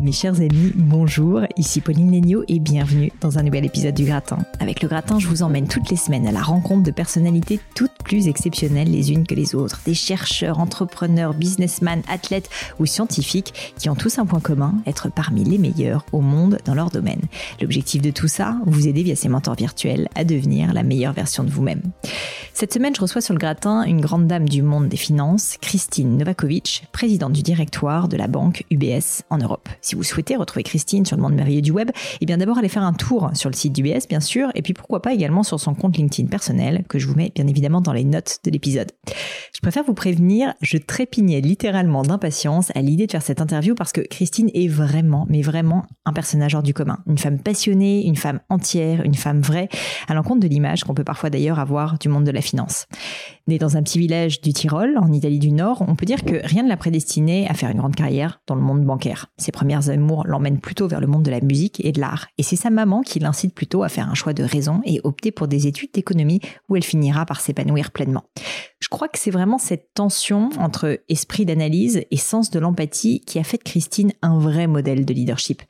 [0.00, 4.38] Mes chers amis, bonjour, ici Pauline Léniaud et bienvenue dans un nouvel épisode du Gratin.
[4.60, 8.04] Avec le Gratin, je vous emmène toutes les semaines à la rencontre de personnalités toutes
[8.04, 9.80] plus exceptionnelles les unes que les autres.
[9.84, 15.42] Des chercheurs, entrepreneurs, businessmen, athlètes ou scientifiques qui ont tous un point commun, être parmi
[15.42, 17.22] les meilleurs au monde dans leur domaine.
[17.60, 21.42] L'objectif de tout ça, vous aider via ces mentors virtuels à devenir la meilleure version
[21.42, 21.82] de vous-même.
[22.54, 26.16] Cette semaine, je reçois sur le Gratin une grande dame du monde des finances, Christine
[26.16, 29.68] Novakovic, présidente du directoire de la banque UBS en Europe.
[29.88, 32.68] Si vous souhaitez retrouver Christine sur le monde merveilleux du web, eh bien d'abord allez
[32.68, 35.58] faire un tour sur le site d'UBS, bien sûr, et puis pourquoi pas également sur
[35.58, 38.92] son compte LinkedIn personnel, que je vous mets bien évidemment dans les notes de l'épisode.
[39.54, 43.92] Je préfère vous prévenir, je trépignais littéralement d'impatience à l'idée de faire cette interview parce
[43.92, 46.98] que Christine est vraiment, mais vraiment un personnage hors du commun.
[47.06, 49.70] Une femme passionnée, une femme entière, une femme vraie,
[50.06, 52.84] à l'encontre de l'image qu'on peut parfois d'ailleurs avoir du monde de la finance.
[53.48, 56.46] Née dans un petit village du Tyrol, en Italie du Nord, on peut dire que
[56.46, 59.28] rien ne l'a prédestinée à faire une grande carrière dans le monde bancaire.
[59.38, 62.26] Ses premières amours l'emmènent plutôt vers le monde de la musique et de l'art.
[62.36, 65.32] Et c'est sa maman qui l'incite plutôt à faire un choix de raison et opter
[65.32, 68.24] pour des études d'économie où elle finira par s'épanouir pleinement.
[68.80, 73.38] Je crois que c'est vraiment cette tension entre esprit d'analyse et sens de l'empathie qui
[73.38, 75.62] a fait de Christine un vrai modèle de leadership.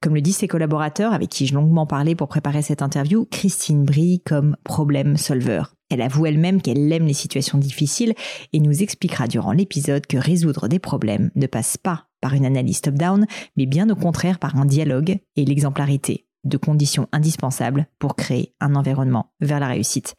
[0.00, 3.84] Comme le disent ses collaborateurs avec qui j'ai longuement parlé pour préparer cette interview, Christine
[3.84, 5.75] brille comme problème solver.
[5.88, 8.14] Elle avoue elle-même qu'elle aime les situations difficiles
[8.52, 12.80] et nous expliquera durant l'épisode que résoudre des problèmes ne passe pas par une analyse
[12.80, 13.26] top-down,
[13.56, 18.74] mais bien au contraire par un dialogue et l'exemplarité de conditions indispensables pour créer un
[18.74, 20.14] environnement vers la réussite.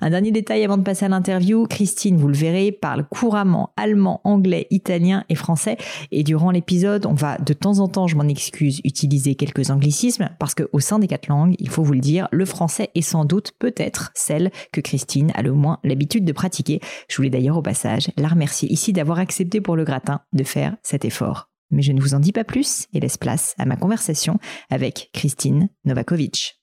[0.00, 4.20] Un dernier détail avant de passer à l'interview, Christine, vous le verrez, parle couramment allemand,
[4.24, 5.76] anglais, italien et français
[6.10, 10.30] et durant l'épisode, on va de temps en temps, je m'en excuse, utiliser quelques anglicismes
[10.38, 13.02] parce que au sein des quatre langues, il faut vous le dire, le français est
[13.02, 16.80] sans doute peut-être celle que Christine a le moins l'habitude de pratiquer.
[17.08, 20.76] Je voulais d'ailleurs au passage la remercier ici d'avoir accepté pour le gratin de faire
[20.82, 21.47] cet effort.
[21.70, 24.38] Mais je ne vous en dis pas plus et laisse place à ma conversation
[24.70, 26.60] avec Christine Novakovic.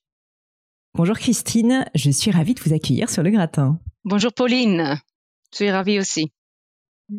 [0.95, 3.79] Bonjour Christine, je suis ravie de vous accueillir sur le gratin.
[4.05, 4.95] Bonjour Pauline,
[5.51, 6.31] je suis ravie aussi.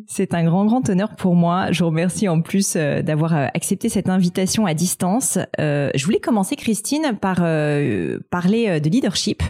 [0.05, 1.71] C'est un grand, grand honneur pour moi.
[1.71, 5.39] Je vous remercie en plus euh, d'avoir euh, accepté cette invitation à distance.
[5.61, 7.37] Euh, je voulais commencer, Christine, par
[8.29, 9.43] parler de leadership.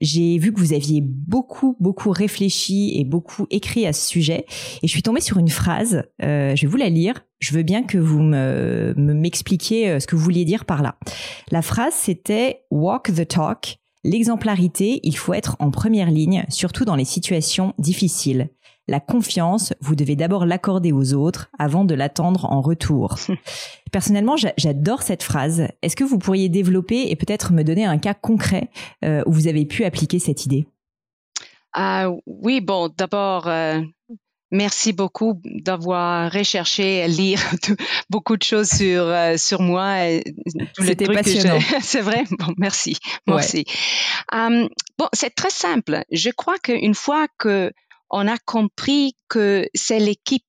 [0.00, 4.46] J'ai vu que vous aviez beaucoup, beaucoup réfléchi et beaucoup écrit à ce sujet.
[4.82, 6.02] Et je suis tombée sur une phrase.
[6.20, 7.24] je vais vous la lire.
[7.38, 10.96] Je veux bien que vous me m'expliquiez ce que vous vouliez dire par là.
[11.50, 13.78] La phrase, c'était Walk the talk.
[14.04, 18.48] L'exemplarité, il faut être en première ligne, surtout dans les situations difficiles.
[18.88, 23.16] La confiance, vous devez d'abord l'accorder aux autres avant de l'attendre en retour.
[23.92, 25.68] Personnellement, j'adore cette phrase.
[25.82, 28.70] Est-ce que vous pourriez développer et peut-être me donner un cas concret
[29.04, 30.66] euh, où vous avez pu appliquer cette idée?
[31.74, 33.82] Ah, Oui, bon, d'abord, euh,
[34.50, 37.40] merci beaucoup d'avoir recherché, lire
[38.10, 39.96] beaucoup de choses sur euh, sur moi.
[40.80, 41.60] C'était passionnant.
[41.82, 42.24] C'est vrai?
[42.38, 43.66] Bon, merci, merci.
[44.32, 46.04] bon, c'est très simple.
[46.10, 47.70] Je crois qu'une fois que
[48.10, 50.44] on a compris que c'est l'équipe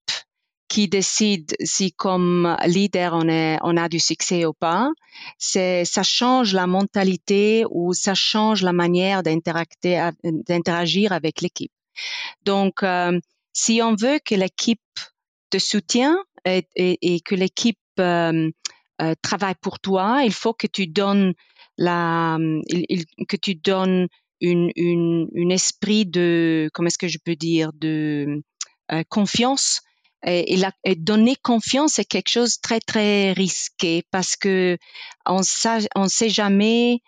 [0.69, 4.89] qui décide si comme leader on, est, on a du succès ou pas.
[5.39, 11.71] C'est, ça change la mentalité ou ça change la manière d'interagir avec l'équipe.
[12.44, 13.19] Donc, euh,
[13.51, 14.79] si on veut que l'équipe
[15.50, 16.15] te soutienne
[16.45, 18.51] et, et, que l'équipe euh,
[19.01, 21.33] euh, travaille pour toi, il faut que tu donnes
[21.77, 22.38] la,
[23.27, 24.07] que tu donnes
[24.41, 28.41] une, une, une esprit de, comment est-ce que je peux dire, de
[28.91, 29.81] euh, confiance.
[30.25, 34.77] Et, et, donner confiance est quelque chose de très très risqué parce que
[35.25, 37.00] on ne on sait jamais.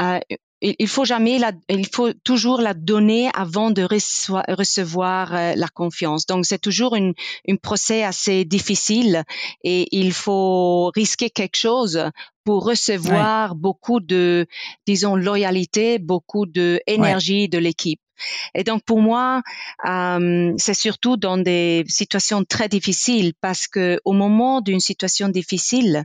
[0.00, 0.20] Euh,
[0.62, 6.26] il faut jamais la, il faut toujours la donner avant de recevoir, euh, la confiance.
[6.26, 7.14] Donc c'est toujours une,
[7.46, 9.24] une procès assez difficile
[9.64, 12.04] et il faut risquer quelque chose
[12.44, 14.46] pour recevoir beaucoup de,
[14.86, 18.00] disons, loyalité, beaucoup de énergie de l'équipe.
[18.54, 19.42] Et donc pour moi,
[19.88, 26.04] euh, c'est surtout dans des situations très difficiles parce que au moment d'une situation difficile,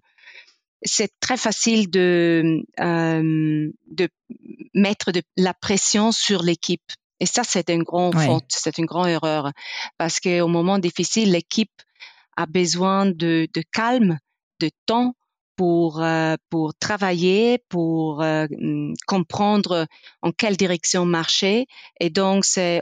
[0.83, 4.09] c'est très facile de, euh, de
[4.73, 6.91] mettre de la pression sur l'équipe.
[7.19, 9.51] Et ça, c'est une grande faute, c'est une grande erreur.
[9.97, 11.81] Parce qu'au moment difficile, l'équipe
[12.35, 14.19] a besoin de, de calme,
[14.59, 15.15] de temps
[15.57, 18.47] pour, euh, pour travailler, pour euh,
[19.07, 19.87] comprendre
[20.21, 21.65] en quelle direction marcher.
[21.99, 22.81] Et donc, c'est,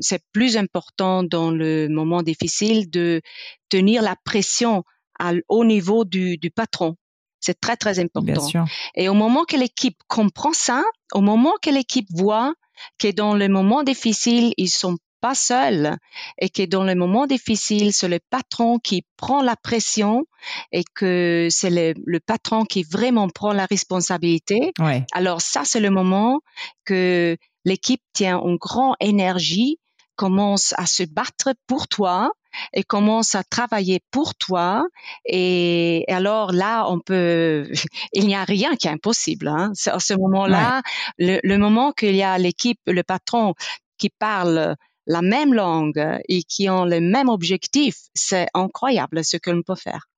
[0.00, 3.20] c'est plus important dans le moment difficile de
[3.68, 4.84] tenir la pression
[5.18, 6.96] à, au niveau du, du patron
[7.40, 8.48] c'est très, très important.
[8.94, 10.82] Et au moment que l'équipe comprend ça,
[11.12, 12.54] au moment que l'équipe voit
[12.98, 15.96] que dans les moments difficiles, ils sont pas seuls
[16.38, 20.26] et que dans les moments difficiles, c'est le patron qui prend la pression
[20.70, 24.74] et que c'est le, patron qui vraiment prend la responsabilité.
[25.12, 26.40] Alors ça, c'est le moment
[26.84, 29.78] que l'équipe tient une grande énergie,
[30.14, 32.30] commence à se battre pour toi
[32.74, 34.84] et commence à travailler pour toi.
[35.24, 37.66] Et, alors là, on peut,
[38.12, 39.48] il n'y a rien qui est impossible.
[39.48, 39.72] Hein.
[39.86, 40.82] À ce moment-là,
[41.16, 43.54] le, moment qu'il y a l'équipe, le patron
[43.96, 49.50] qui parle la même langue et qui ont le même objectif, c'est incroyable ce que
[49.50, 50.08] l'on peut faire.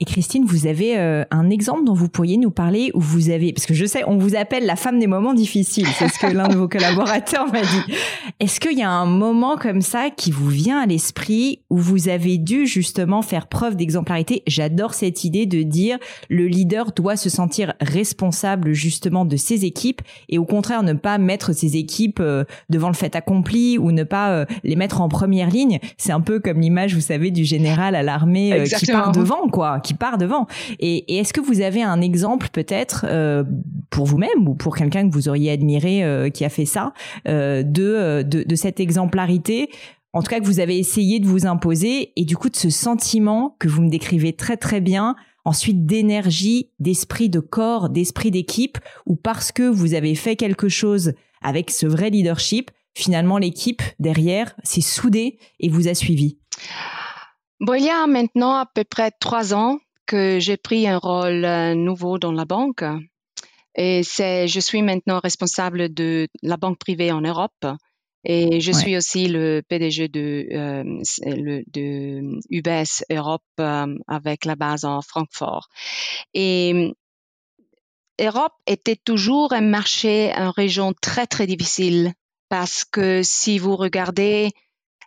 [0.00, 3.52] Et Christine, vous avez euh, un exemple dont vous pourriez nous parler où vous avez,
[3.52, 6.26] parce que je sais, on vous appelle la femme des moments difficiles, c'est ce que
[6.26, 7.94] l'un de vos collaborateurs m'a dit.
[8.40, 12.08] Est-ce qu'il y a un moment comme ça qui vous vient à l'esprit où vous
[12.08, 14.42] avez dû justement faire preuve d'exemplarité?
[14.46, 20.02] J'adore cette idée de dire le leader doit se sentir responsable justement de ses équipes
[20.28, 24.02] et au contraire ne pas mettre ses équipes euh, devant le fait accompli ou ne
[24.02, 25.78] pas euh, les mettre en première ligne.
[25.96, 29.65] C'est un peu comme l'image, vous savez, du général à l'armée qui part devant, quoi
[29.82, 30.46] qui part devant.
[30.78, 33.44] Et, est-ce que vous avez un exemple peut-être euh,
[33.90, 36.92] pour vous-même ou pour quelqu'un que vous auriez admiré euh, qui a fait ça
[37.28, 39.70] euh, de, de, cette exemplarité
[40.12, 42.70] en tout cas que vous avez essayé de vous imposer et du coup de ce
[42.70, 45.14] sentiment que vous me décrivez très très bien
[45.44, 51.12] ensuite d'énergie, d'esprit de corps, d'esprit d'équipe, ou parce que vous avez fait quelque chose
[51.40, 56.38] avec ce vrai leadership, finalement l'équipe derrière s'est soudée et vous a suivi?
[57.60, 61.44] Bon, il y a maintenant à peu près trois ans que j'ai pris un rôle
[61.44, 62.84] euh, nouveau dans la banque.
[63.74, 67.66] Et c'est, je suis maintenant responsable de la banque privée en Europe.
[68.24, 70.82] Et je suis aussi le PDG de, euh,
[71.24, 75.68] le, de UBS Europe euh, avec la base en Francfort.
[76.34, 76.92] Et
[78.20, 82.12] Europe était toujours un marché, une région très, très difficile
[82.48, 84.50] parce que si vous regardez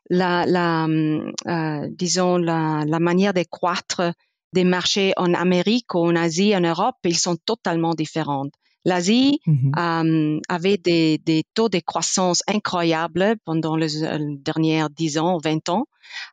[0.09, 4.13] la, la euh, disons, la, la manière de croître
[4.53, 8.47] des marchés en Amérique ou en Asie, en Europe, ils sont totalement différents.
[8.85, 15.17] L'Asie mmh euh, avait des, des, taux de croissance incroyables pendant les, euh, dernières 10
[15.19, 15.85] ans, 20 ans.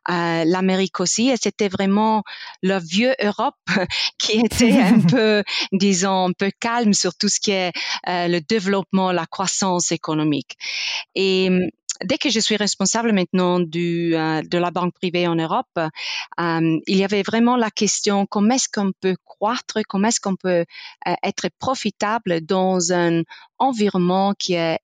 [0.09, 2.23] Euh, L'Amérique aussi, et c'était vraiment
[2.63, 3.55] le vieux Europe
[4.17, 5.43] qui était un peu,
[5.73, 7.73] disons, un peu calme sur tout ce qui est
[8.07, 10.57] euh, le développement, la croissance économique.
[11.15, 11.49] Et
[12.03, 16.79] dès que je suis responsable maintenant du, euh, de la banque privée en Europe, euh,
[16.87, 20.65] il y avait vraiment la question comment est-ce qu'on peut croître, comment est-ce qu'on peut
[21.07, 23.23] euh, être profitable dans un
[23.57, 24.79] environnement qui est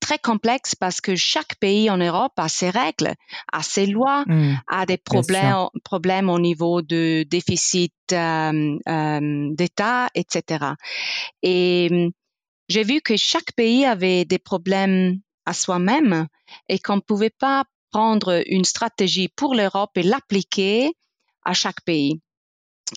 [0.00, 3.12] très complexe parce que chaque pays en Europe a ses règles,
[3.52, 10.64] a ses lois, mmh, a des problèmes, problèmes au niveau de déficit d'État, etc.
[11.42, 12.10] Et
[12.70, 16.26] j'ai vu que chaque pays avait des problèmes à soi-même
[16.68, 20.92] et qu'on ne pouvait pas prendre une stratégie pour l'Europe et l'appliquer
[21.44, 22.20] à chaque pays.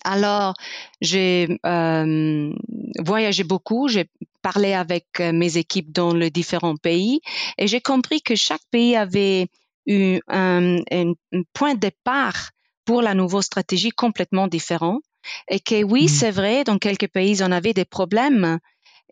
[0.04, 0.54] Alors,
[1.00, 2.52] j'ai euh,
[2.98, 4.10] voyagé beaucoup, j'ai
[4.42, 7.20] parlé avec euh, mes équipes dans les différents pays
[7.58, 9.48] et j'ai compris que chaque pays avait
[9.86, 11.12] eu un, un,
[11.52, 12.50] point de départ
[12.84, 15.00] pour la nouvelle stratégie complètement différent
[15.48, 16.08] et que oui, mmh.
[16.08, 18.58] c'est vrai, dans quelques pays, on avait des problèmes,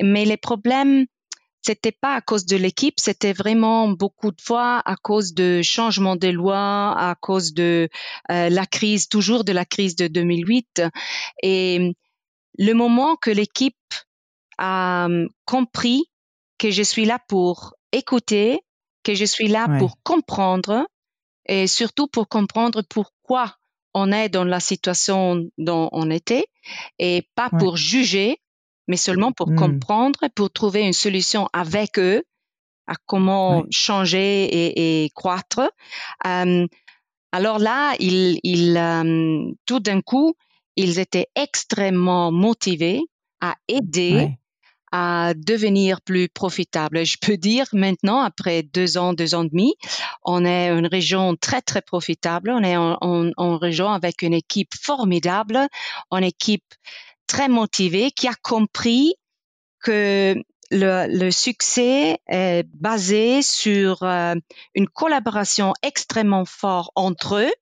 [0.01, 1.07] mais les problèmes
[1.65, 6.15] c'était pas à cause de l'équipe, c'était vraiment beaucoup de fois à cause de changement
[6.15, 7.89] des lois, à cause de
[8.31, 10.83] euh, la crise, toujours de la crise de 2008.
[11.43, 11.95] Et
[12.59, 13.77] le moment que l'équipe
[14.59, 16.05] a hum, compris
[16.59, 18.61] que je suis là pour écouter,
[19.03, 20.87] que je suis là pour comprendre
[21.47, 23.57] et surtout pour comprendre pourquoi
[23.95, 26.47] on est dans la situation dont on était
[26.99, 28.39] et pas pour juger
[28.89, 29.57] mais seulement pour hmm.
[29.57, 32.23] comprendre, pour trouver une solution avec eux
[32.87, 35.61] à comment changer et, croître.
[36.27, 36.67] Euh,
[37.33, 40.35] alors là, ils, euh, tout d'un coup,
[40.77, 43.01] ils étaient extrêmement motivés
[43.41, 44.37] à aider
[44.97, 47.05] à devenir plus profitable.
[47.05, 49.75] Je peux dire maintenant, après deux ans, deux ans et demi,
[50.23, 52.51] on est une région très, très profitable.
[52.51, 55.67] On est en, région avec une équipe formidable,
[56.13, 56.63] une équipe
[57.27, 59.15] très motivée qui a compris
[59.83, 60.35] que
[60.71, 64.35] le, succès est basé sur euh,
[64.75, 67.53] une collaboration extrêmement forte entre eux,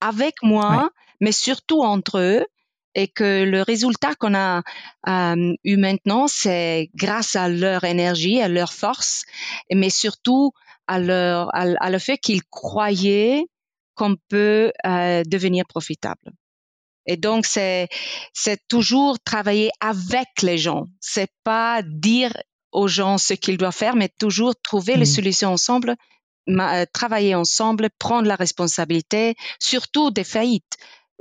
[0.00, 0.90] avec moi,
[1.20, 2.46] mais surtout entre eux,
[2.94, 4.62] et que le résultat qu'on a
[5.08, 9.24] euh, eu maintenant, c'est grâce à leur énergie, à leur force,
[9.72, 10.52] mais surtout
[10.86, 13.46] à leur à, le fait qu'ils croyaient
[13.94, 16.32] qu'on peut euh, devenir profitable.
[17.06, 17.88] Et donc c'est
[18.32, 20.86] c'est toujours travailler avec les gens.
[21.00, 22.32] C'est pas dire
[22.70, 25.16] aux gens ce qu'ils doivent faire, mais toujours trouver les mmh.
[25.16, 25.96] solutions ensemble,
[26.48, 30.76] euh, travailler ensemble, prendre la responsabilité, surtout des faillites.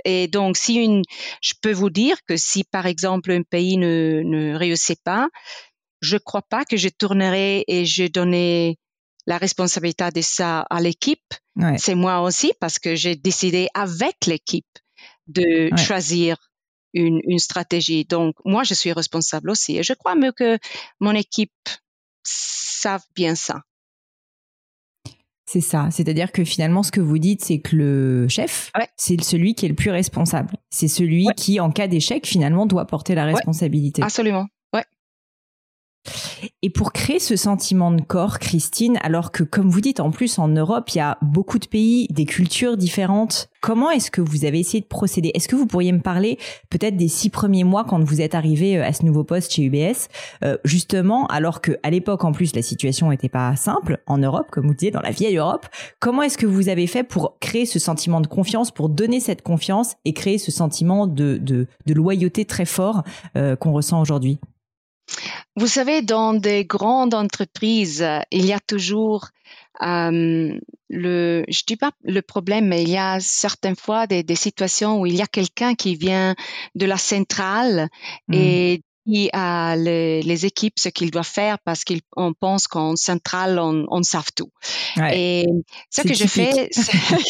[0.06, 1.04] Et donc, si une,
[1.42, 5.28] je peux vous dire que si par exemple un pays ne, ne réussit pas,
[6.00, 8.78] je crois pas que je tournerai et je donnerai
[9.28, 11.34] la responsabilité de ça à l'équipe.
[11.78, 14.66] C'est moi aussi parce que j'ai décidé avec l'équipe
[15.28, 16.38] de choisir
[16.94, 18.06] une, une, stratégie.
[18.06, 19.78] Donc, moi, je suis responsable aussi.
[19.78, 20.58] Et je crois mieux que
[21.00, 21.52] mon équipe
[22.24, 23.62] savent bien ça.
[25.52, 25.90] C'est ça.
[25.92, 29.70] C'est-à-dire que finalement, ce que vous dites, c'est que le chef, c'est celui qui est
[29.70, 30.54] le plus responsable.
[30.70, 34.02] C'est celui qui, en cas d'échec, finalement, doit porter la responsabilité.
[34.02, 34.48] Absolument.
[36.64, 40.40] Et pour créer ce sentiment de corps, Christine, alors que comme vous dites, en plus
[40.40, 44.46] en Europe, il y a beaucoup de pays, des cultures différentes, comment est-ce que vous
[44.46, 45.32] avez essayé de procéder?
[45.34, 46.40] Est-ce que vous pourriez me parler
[46.70, 49.64] peut-être des six premiers mois quand vous êtes arrivé euh, à ce nouveau poste chez
[49.64, 50.08] UBS,
[50.44, 54.48] euh, justement, alors que à l'époque en plus la situation n'était pas simple en Europe,
[54.52, 55.68] comme vous disiez, dans la vieille Europe,
[56.00, 59.42] comment est-ce que vous avez fait pour créer ce sentiment de confiance, pour donner cette
[59.44, 63.04] confiance et créer ce sentiment de, de, loyauté très fort
[63.36, 64.40] euh, qu'on ressent aujourd'hui?
[65.56, 69.30] Vous savez, dans des grandes entreprises, il y a toujours
[69.82, 75.00] euh, le, je dis pas le problème, mais il y a certaines fois des, situations
[75.00, 76.36] où il y a quelqu'un qui vient
[76.76, 77.90] de la centrale
[78.28, 78.34] mmh.
[78.34, 78.82] et
[79.34, 84.04] à les, les, équipes ce qu'ils doivent faire parce qu'on pense qu'en centrale, on, on
[84.04, 84.52] sait tout.
[85.12, 85.46] et
[85.90, 86.70] ce que je fais,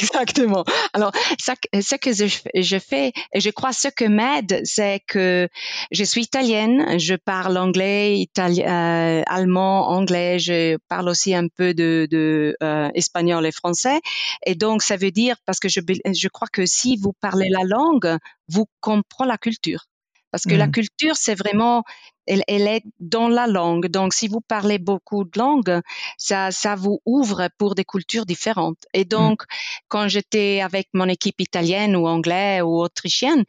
[0.01, 0.65] exactement.
[0.93, 2.25] Alors, ça, ce que je,
[2.55, 5.47] je, fais, et je crois ce que m'aide, c'est que
[5.91, 11.73] je suis italienne, je parle anglais, italien, euh, allemand, anglais, je parle aussi un peu
[11.73, 13.99] de, de euh, espagnol et français.
[14.45, 17.63] Et donc, ça veut dire, parce que je, je crois que si vous parlez la
[17.63, 18.17] langue,
[18.49, 19.85] vous comprenez la culture.
[20.31, 20.71] Parce que la mmh.
[20.71, 21.83] culture, c'est vraiment,
[22.25, 23.87] elle, elle, est dans la langue.
[23.87, 25.81] Donc, si vous parlez beaucoup de langues,
[26.17, 28.85] ça, ça vous ouvre pour des cultures différentes.
[28.93, 29.09] Et mmh.
[29.09, 29.43] donc,
[29.89, 33.43] quand j'étais avec mon équipe italienne ou anglaise ou autrichienne,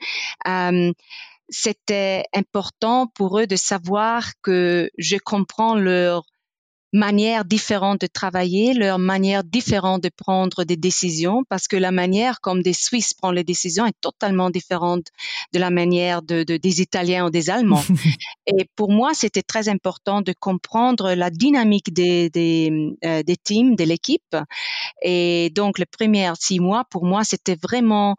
[0.48, 0.92] euh,
[1.48, 6.24] c'était important pour eux de savoir que je comprends leur
[6.92, 12.40] manière différente de travailler, leur manière différente de prendre des décisions, parce que la manière
[12.40, 15.06] comme des Suisses prennent les décisions est totalement différente
[15.54, 17.82] de la manière de, des Italiens ou des Allemands.
[18.46, 23.74] Et pour moi, c'était très important de comprendre la dynamique des, des, euh, des teams,
[23.74, 24.36] de l'équipe.
[25.02, 28.16] Et donc, les premiers six mois, pour moi, c'était vraiment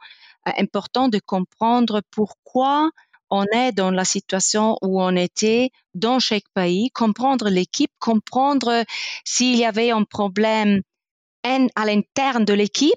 [0.48, 2.90] euh, important de comprendre pourquoi
[3.36, 8.86] on est dans la situation où on était dans chaque pays, comprendre l'équipe, comprendre
[9.26, 10.82] s'il y avait un problème
[11.44, 12.94] à l'interne de l'équipe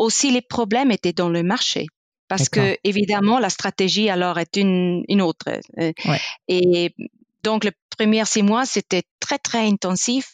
[0.00, 1.86] ou si les problèmes étaient dans le marché.
[2.26, 5.60] Parce que, évidemment, la stratégie alors est une, autre.
[5.78, 5.92] Euh,
[6.48, 6.92] et
[7.44, 10.32] donc, les premiers six mois, c'était très, très intensif,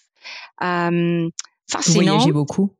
[0.62, 1.28] euh,
[1.70, 2.16] fascinant.
[2.16, 2.74] Vous beaucoup.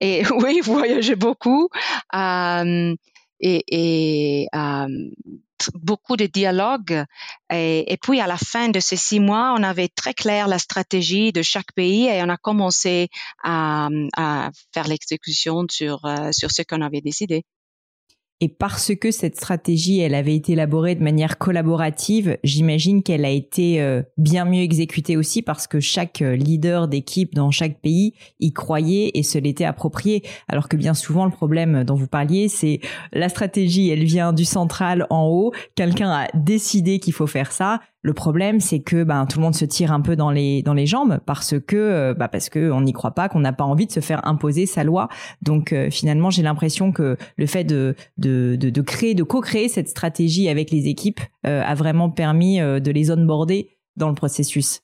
[0.00, 1.70] Et oui, voyagez beaucoup.
[2.14, 2.94] Euh,
[3.40, 5.10] et, et euh,
[5.74, 7.04] beaucoup de dialogues.
[7.52, 11.32] Et, puis, à la fin de ces six mois, on avait très clair la stratégie
[11.32, 13.08] de chaque pays et on a commencé
[13.42, 17.44] à, à faire l'exécution sur, euh, sur ce qu'on avait décidé.
[18.42, 23.30] Et parce que cette stratégie, elle avait été élaborée de manière collaborative, j'imagine qu'elle a
[23.30, 28.14] été euh, bien mieux exécutée aussi parce que chaque euh, leader d'équipe dans chaque pays
[28.38, 30.22] y croyait et se l'était approprié.
[30.48, 32.80] Alors que bien souvent, le problème dont vous parliez, c'est
[33.12, 37.80] la stratégie, elle vient du central en haut, quelqu'un a décidé qu'il faut faire ça,
[38.02, 40.72] Le problème, c'est que ben, tout le monde se tire un peu dans les dans
[40.72, 43.64] les jambes parce que euh, bah, parce que on n'y croit pas, qu'on n'a pas
[43.64, 45.08] envie de se faire imposer sa loi.
[45.42, 49.88] Donc euh, finalement, j'ai l'impression que le fait de de, de, créer, de co-créer cette
[49.88, 54.80] stratégie avec les équipes euh, a vraiment permis de les onboarder dans le processus.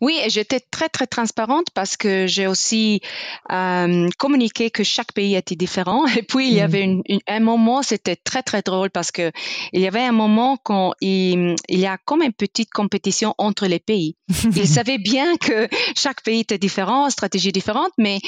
[0.00, 3.00] Oui, et j'étais très, très transparente parce que j'ai aussi
[3.50, 6.06] euh, communiqué que chaque pays était différent.
[6.16, 6.64] Et puis, il y mm.
[6.64, 9.30] avait une, un moment, c'était très, très drôle parce que
[9.72, 13.66] il y avait un moment quand il, il y a comme une petite compétition entre
[13.66, 14.16] les pays.
[14.56, 18.18] Ils savaient bien que chaque pays était différent, stratégie différente, mais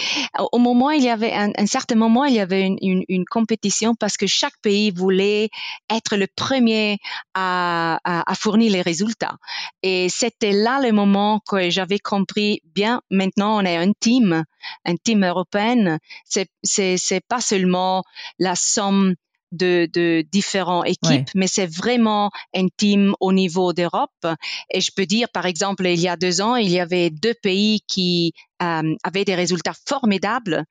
[0.52, 3.24] au moment, il y avait un, un certain moment, il y avait une, une, une,
[3.24, 5.48] compétition parce que chaque pays voulait
[5.90, 6.98] être le premier
[7.34, 9.36] à, à, à fournir les résultats.
[9.82, 13.00] Et c'était là le moment que j'avais compris bien.
[13.10, 14.44] Maintenant, on est un team,
[14.84, 15.98] un team européen.
[16.24, 18.02] C'est c'est c'est pas seulement
[18.38, 19.14] la somme
[19.52, 24.26] de, de différentes équipes, mais c'est vraiment un team au niveau d'Europe.
[24.70, 27.34] Et je peux dire, par exemple, il y a deux ans, il y avait deux
[27.42, 30.64] pays qui euh, avaient des résultats formidables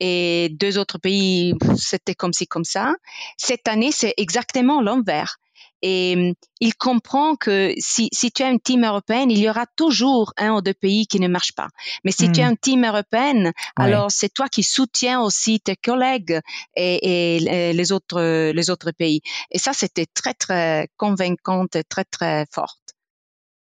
[0.00, 2.94] et deux autres pays, c'était comme ci, comme ça.
[3.38, 5.38] Cette année, c'est exactement l'envers.
[5.88, 9.66] Et hum, il comprend que si, si tu as une team européenne, il y aura
[9.76, 11.68] toujours un ou deux pays qui ne marchent pas.
[12.02, 12.50] Mais si tu as hmm.
[12.50, 16.40] une team européenne, alors c'est toi qui soutiens aussi tes collègues
[16.74, 19.20] et, et, les autres les autres pays.
[19.52, 22.85] Et ça, c'était très très convaincante, très très forte.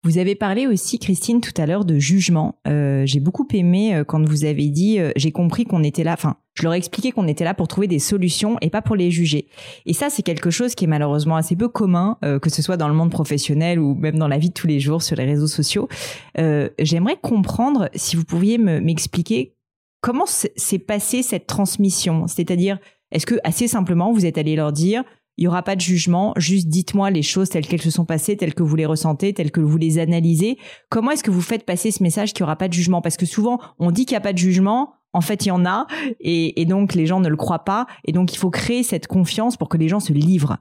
[0.06, 2.60] Vous avez parlé aussi, Christine, tout à l'heure de jugement.
[2.68, 6.14] Euh, j'ai beaucoup aimé euh, quand vous avez dit, euh, j'ai compris qu'on était là,
[6.14, 8.96] enfin, je leur ai expliqué qu'on était là pour trouver des solutions et pas pour
[8.96, 9.48] les juger.
[9.88, 12.88] Et ça, c'est quelque chose qui est malheureusement assez peu commun, que ce soit dans
[12.88, 15.48] le monde professionnel ou même dans la vie de tous les jours sur les réseaux
[15.48, 15.90] sociaux.
[16.38, 19.56] J'aimerais comprendre si vous pouviez m'expliquer
[20.00, 22.26] comment s'est passée cette transmission.
[22.28, 22.78] C'est-à-dire,
[23.12, 25.04] est-ce que assez simplement, vous êtes allé leur dire,
[25.38, 28.38] il n'y aura pas de jugement, juste dites-moi les choses telles qu'elles se sont passées,
[28.38, 30.58] telles que vous les ressentez, telles que vous les analysez.
[30.90, 33.02] Comment est-ce que vous faites passer ce message qu'il n'y aura pas de jugement?
[33.02, 35.52] Parce que souvent, on dit qu'il n'y a pas de jugement, en fait, il y
[35.52, 35.88] en a,
[36.22, 39.58] et, donc les gens ne le croient pas, et donc il faut créer cette confiance
[39.58, 40.58] pour que les gens se livrent.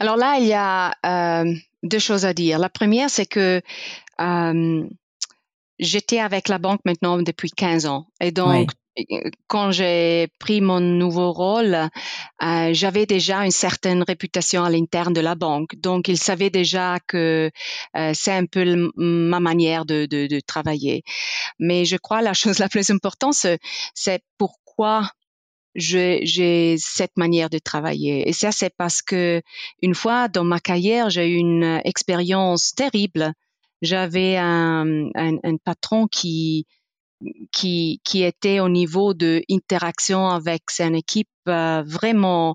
[0.00, 2.58] Alors là, il y a euh, deux choses à dire.
[2.58, 3.60] La première, c'est que
[4.20, 4.88] euh,
[5.78, 8.70] j'étais avec la banque maintenant depuis 15 ans, et donc
[9.46, 11.88] quand j'ai pris mon nouveau rôle,
[12.42, 15.76] euh, j'avais déjà une certaine réputation à l'interne de la banque.
[15.76, 17.50] Donc, ils savaient déjà que
[17.96, 20.06] euh, c'est un peu ma manière de,
[20.46, 21.02] travailler.
[21.58, 23.34] Mais je crois la chose la plus importante,
[23.94, 25.10] c'est pourquoi
[25.74, 28.28] j'ai cette manière de travailler.
[28.28, 29.42] Et ça, c'est parce que
[29.82, 33.32] une fois dans ma carrière, j'ai eu une expérience terrible.
[33.80, 35.10] J'avais un
[35.64, 36.66] patron qui
[37.52, 42.54] qui, qui était au niveau de interaction avec son équipe euh, vraiment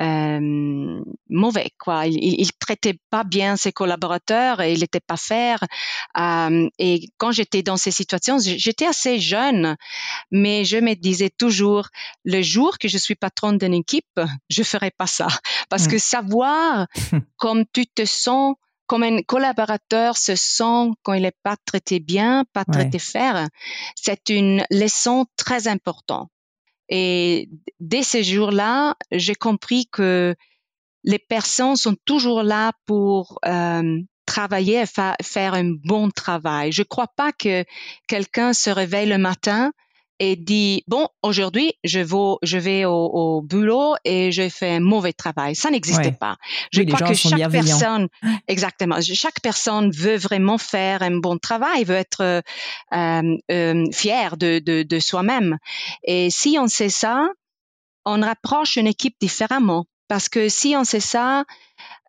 [0.00, 2.06] euh, mauvais quoi.
[2.06, 5.62] Il, il, traitait pas bien ses collaborateurs et il n'était pas faire
[6.18, 9.76] euh, et quand j'étais dans ces situations j'étais assez jeune
[10.30, 11.88] mais je me disais toujours
[12.24, 15.28] le jour que je suis patronne d'une équipe je ferai pas ça.
[15.68, 15.90] Parce mmh.
[15.90, 16.86] que savoir
[17.36, 18.54] comme tu te sens
[18.90, 23.46] comme un collaborateur se sent quand il n'est pas traité bien, pas traité faire,
[23.94, 26.28] c'est une leçon très importante.
[26.88, 27.48] Et
[27.78, 30.34] dès ce jour-là, j'ai compris que
[31.04, 36.72] les personnes sont toujours là pour euh, travailler et faire un bon travail.
[36.72, 37.64] Je ne crois pas que
[38.08, 39.70] quelqu'un se réveille le matin
[40.20, 44.80] et dit bon aujourd'hui je vais je vais au, au, boulot et je fais un
[44.80, 45.56] mauvais travail.
[45.56, 46.36] Ça n'existe pas.
[46.72, 48.08] Je crois que chaque personne
[48.46, 49.00] exactement.
[49.00, 52.42] Chaque personne veut vraiment faire un bon travail veut être euh,
[53.50, 55.56] euh, fier de, de, de soi-même.
[56.04, 57.28] Et si on sait ça
[58.04, 61.44] on rapproche une équipe différemment parce que si on sait ça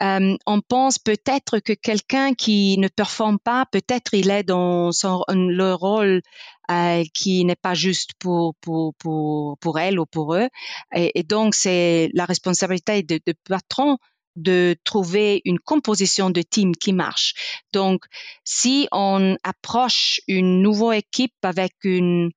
[0.01, 5.23] euh, on pense peut-être que quelqu'un qui ne performe pas, peut-être il est dans son,
[5.29, 6.23] le rôle
[6.71, 10.49] euh, qui n'est pas juste pour, pour, pour, pour elle ou pour eux.
[10.95, 13.97] Et, donc, c'est la responsabilité de, de patron
[14.35, 17.61] de trouver une composition de team qui marche.
[17.71, 18.05] Donc,
[18.43, 22.31] si on approche une nouvelle équipe avec une,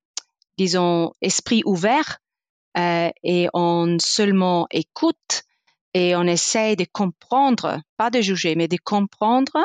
[0.59, 2.19] disons, esprit ouvert
[2.77, 5.45] euh, et on seulement écoute
[5.95, 9.57] et on essaie de comprendre, pas de juger, mais de comprendre,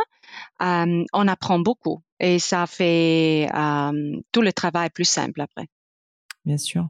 [0.61, 5.67] euh, on apprend beaucoup et ça fait euh, tout le travail plus simple après.
[6.45, 6.87] Bien sûr.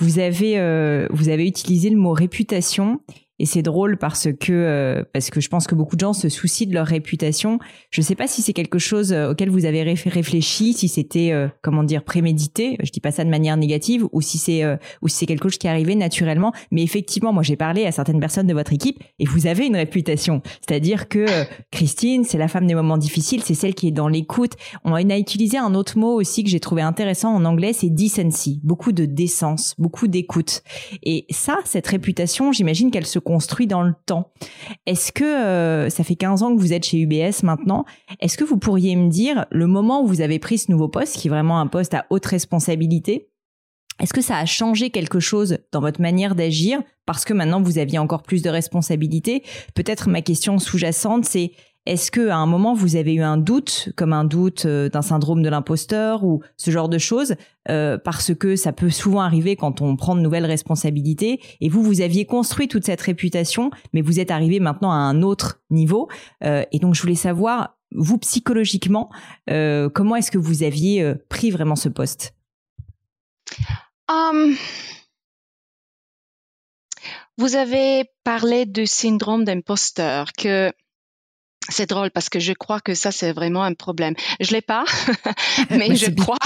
[0.00, 3.00] Vous avez, euh, vous avez utilisé le mot réputation
[3.40, 6.28] Et c'est drôle parce que euh, parce que je pense que beaucoup de gens se
[6.28, 7.58] soucient de leur réputation.
[7.90, 11.32] Je ne sais pas si c'est quelque chose euh, auquel vous avez réfléchi, si c'était
[11.32, 12.76] euh, comment dire prémédité.
[12.84, 14.62] Je dis pas ça de manière négative, ou si c'est
[15.00, 16.52] ou si c'est quelque chose qui est arrivé naturellement.
[16.70, 19.76] Mais effectivement, moi j'ai parlé à certaines personnes de votre équipe et vous avez une
[19.76, 20.42] réputation.
[20.60, 21.24] C'est-à-dire que
[21.70, 24.52] Christine, c'est la femme des moments difficiles, c'est celle qui est dans l'écoute.
[24.84, 28.60] On a utilisé un autre mot aussi que j'ai trouvé intéressant en anglais, c'est decency.
[28.64, 30.62] Beaucoup de décence, beaucoup d'écoute.
[31.02, 34.32] Et ça, cette réputation, j'imagine qu'elle se construit dans le temps.
[34.86, 37.84] Est-ce que euh, ça fait 15 ans que vous êtes chez UBS maintenant.
[38.18, 41.16] Est-ce que vous pourriez me dire le moment où vous avez pris ce nouveau poste,
[41.16, 43.30] qui est vraiment un poste à haute responsabilité,
[44.00, 46.80] est-ce que ça a changé quelque chose dans votre manière d'agir?
[47.06, 49.44] Parce que maintenant vous aviez encore plus de responsabilités.
[49.74, 51.52] Peut-être ma question sous-jacente, c'est
[51.86, 55.02] est-ce que à un moment vous avez eu un doute, comme un doute euh, d'un
[55.02, 57.34] syndrome de l'imposteur ou ce genre de choses,
[57.68, 61.40] euh, parce que ça peut souvent arriver quand on prend de nouvelles responsabilités.
[61.60, 65.22] Et vous, vous aviez construit toute cette réputation, mais vous êtes arrivé maintenant à un
[65.22, 66.08] autre niveau.
[66.44, 69.10] Euh, et donc je voulais savoir, vous psychologiquement,
[69.48, 72.34] comment est-ce que vous aviez pris vraiment ce poste?
[74.08, 74.54] Um,
[77.40, 80.70] Vous avez parlé du syndrome d'imposteur que
[81.70, 84.14] c'est drôle parce que je crois que ça c'est vraiment un problème.
[84.40, 84.84] Je l'ai pas,
[85.70, 86.38] mais je crois,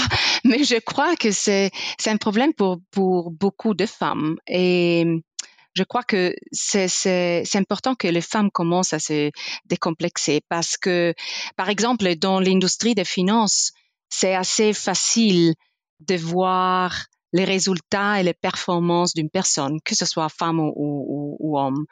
[0.43, 5.05] mais je crois que c'est c'est un problème pour pour beaucoup de femmes et
[5.75, 9.29] je crois que c'est important que les femmes commencent à se
[9.65, 11.13] décomplexer parce que
[11.57, 13.71] par exemple dans l'industrie des finances
[14.09, 15.53] c'est assez facile
[15.99, 21.37] de voir les résultats et les performances d'une personne, que ce soit femme ou, ou,
[21.39, 21.85] ou homme.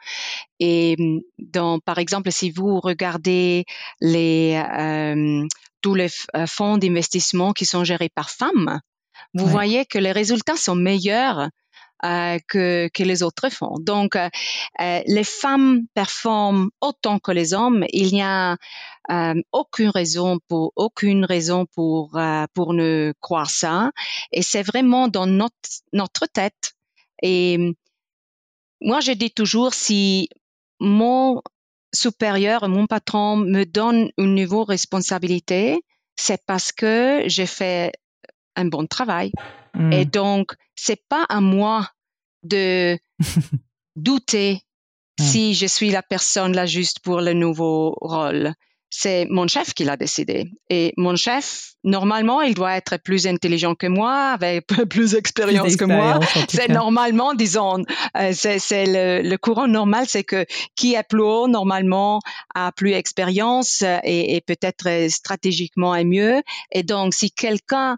[0.58, 0.96] Et
[1.38, 3.66] donc, par exemple, si vous regardez
[4.00, 5.46] les euh,
[5.82, 8.80] tous les euh, fonds d'investissement qui sont gérés par femmes,
[9.34, 11.50] vous voyez que les résultats sont meilleurs
[12.48, 13.76] que, que, les autres font.
[13.80, 14.28] Donc, euh,
[14.80, 17.84] euh, les femmes performent autant que les hommes.
[17.92, 18.56] Il n'y a
[19.10, 23.90] euh, aucune raison pour aucune raison pour euh, pour ne croire ça.
[24.32, 25.54] Et c'est vraiment dans notre
[25.92, 26.74] notre tête.
[27.22, 27.74] Et
[28.80, 30.28] moi, je dis toujours si
[30.80, 31.42] mon
[31.94, 35.80] supérieur, mon patron me donne une nouveau responsabilité,
[36.16, 37.92] c'est parce que j'ai fait
[38.56, 39.32] un bon travail.
[39.74, 39.92] Mm.
[39.92, 41.88] Et donc, c'est pas à moi
[42.44, 42.98] de
[43.96, 44.60] douter
[45.20, 48.54] si je suis la personne la juste pour le nouveau rôle
[48.96, 50.52] c'est mon chef qui l'a décidé.
[50.70, 55.84] Et mon chef, normalement, il doit être plus intelligent que moi, avec plus d'expérience que
[55.84, 56.20] moi.
[56.48, 57.82] C'est normalement, disons,
[58.16, 62.20] euh, c'est le, le, courant normal, c'est que qui est plus haut, normalement,
[62.54, 66.40] a plus d'expérience et, et peut-être stratégiquement est mieux.
[66.70, 67.96] Et donc, si quelqu'un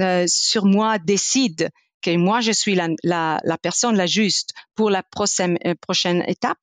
[0.00, 1.68] euh, sur moi décide
[2.02, 6.58] que moi, je suis la, la, personne la juste pour la prochaine, euh, prochaine étape,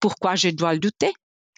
[0.00, 1.12] pourquoi je dois le douter?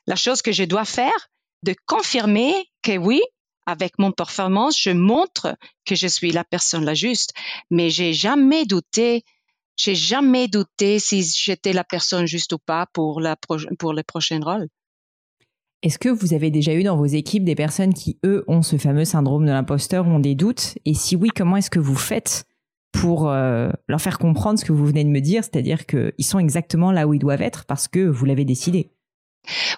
[0.07, 1.31] La chose que je dois faire,
[1.63, 3.21] de confirmer que oui,
[3.67, 7.33] avec mon performance, je montre que je suis la personne la juste.
[7.71, 9.25] Mais j'ai jamais douté,
[9.77, 13.37] j'ai jamais douté si j'étais la personne juste ou pas pour la
[13.79, 14.69] pour le prochain rôle.
[15.83, 18.77] Est-ce que vous avez déjà eu dans vos équipes des personnes qui, eux, ont ce
[18.77, 20.77] fameux syndrome de l'imposteur, ont des doutes?
[20.85, 22.45] Et si oui, comment est-ce que vous faites
[22.93, 26.39] pour euh, leur faire comprendre ce que vous venez de me dire, c'est-à-dire qu'ils sont
[26.39, 28.91] exactement là où ils doivent être parce que vous l'avez décidé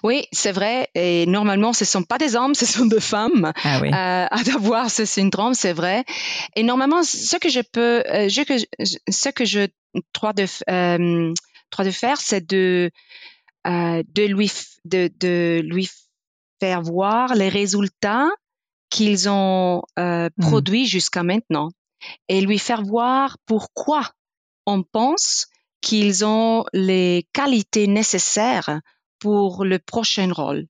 [0.03, 0.89] oui, c'est vrai.
[0.95, 3.89] Et normalement, ce ne sont pas des hommes, ce sont des femmes ah oui.
[3.89, 6.03] euh, à avoir ce syndrome, c'est vrai.
[6.55, 8.65] Et normalement, ce que je peux, euh, je,
[9.09, 9.67] ce que je
[10.19, 11.33] dois de, euh,
[11.79, 12.91] de faire, c'est de,
[13.65, 14.51] de, lui,
[14.85, 15.89] de, de lui
[16.59, 18.29] faire voir les résultats
[18.89, 20.27] qu'ils ont hmm.
[20.39, 21.69] produits jusqu'à maintenant
[22.27, 24.11] et lui faire voir pourquoi
[24.65, 25.47] on pense
[25.81, 28.79] qu'ils ont les qualités nécessaires
[29.19, 30.67] pour le prochain rôle.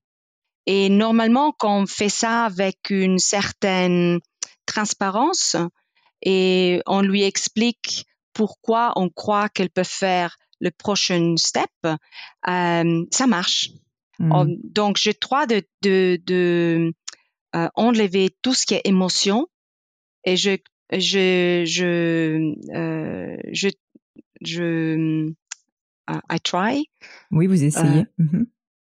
[0.66, 4.20] Et normalement, quand on fait ça avec une certaine
[4.66, 5.56] transparence
[6.22, 13.26] et on lui explique pourquoi on croit qu'elle peut faire le prochain step, euh, ça
[13.26, 13.70] marche.
[14.18, 14.54] Mm.
[14.64, 16.92] Donc, je crois de, de, de
[17.54, 19.46] euh, enlever tout ce qui est émotion
[20.24, 20.56] et je,
[20.92, 23.68] je, je, euh, je,
[24.40, 25.32] je
[26.08, 26.84] I try.
[27.30, 28.00] Oui, vous essayez.
[28.00, 28.46] Euh, mm-hmm.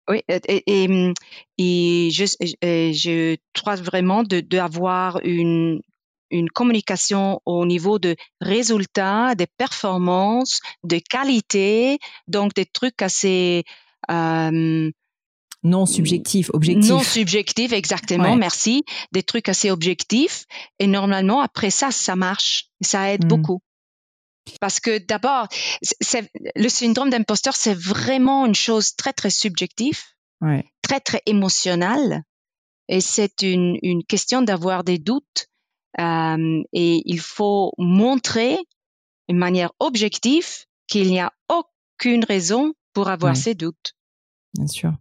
[0.09, 1.13] Oui, et, et,
[1.59, 2.25] et je,
[2.63, 5.81] je crois vraiment d'avoir de, une,
[6.31, 13.65] une communication au niveau de résultats, des performances, de qualité, donc des trucs assez
[14.11, 14.91] euh,
[15.63, 16.91] non subjectifs, objectifs.
[16.91, 18.33] Non subjectifs, exactement.
[18.33, 18.37] Ouais.
[18.37, 18.85] Merci.
[19.13, 20.47] Des trucs assez objectifs.
[20.79, 22.69] Et normalement, après ça, ça marche.
[22.81, 23.29] Ça aide mmh.
[23.29, 23.61] beaucoup.
[24.61, 25.49] Parce que d'abord,
[26.57, 30.01] le syndrome d'imposteur, c'est vraiment une chose très, très subjective,
[30.83, 32.25] très, très émotionnelle.
[32.89, 35.47] Et c'est une, une question d'avoir des doutes.
[35.99, 38.59] Euh, et il faut montrer
[39.29, 40.49] d'une manière objective
[40.89, 43.95] qu'il n'y a aucune raison pour avoir ces doutes.
[44.55, 44.93] Bien sûr.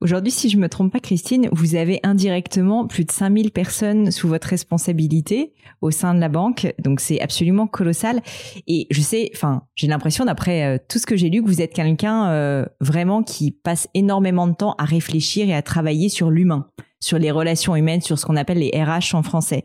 [0.00, 4.28] Aujourd'hui, si je me trompe pas, Christine, vous avez indirectement plus de 5000 personnes sous
[4.28, 6.74] votre responsabilité au sein de la banque.
[6.78, 8.20] Donc, c'est absolument colossal.
[8.66, 11.62] Et je sais, enfin, j'ai l'impression, d'après euh, tout ce que j'ai lu, que vous
[11.62, 16.30] êtes quelqu'un euh, vraiment qui passe énormément de temps à réfléchir et à travailler sur
[16.30, 16.68] l'humain,
[17.00, 19.64] sur les relations humaines, sur ce qu'on appelle les RH en français.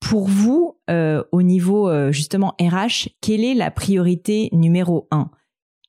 [0.00, 5.30] Pour vous, euh, au niveau justement RH, quelle est la priorité numéro un?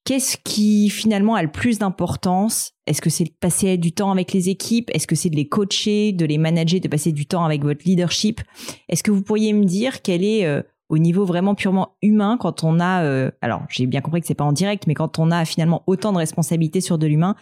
[0.03, 2.73] Qu'est-ce qui finalement a le plus d'importance?
[2.87, 4.89] Est-ce que c'est de passer du temps avec les équipes?
[4.93, 7.85] Est-ce que c'est de les coacher, de les manager, de passer du temps avec votre
[7.85, 8.41] leadership?
[8.89, 12.63] Est-ce que vous pourriez me dire quel est euh, au niveau vraiment purement humain quand
[12.63, 15.31] on a euh, alors j'ai bien compris que c'est pas en direct mais quand on
[15.31, 17.35] a finalement autant de responsabilités sur de l'humain,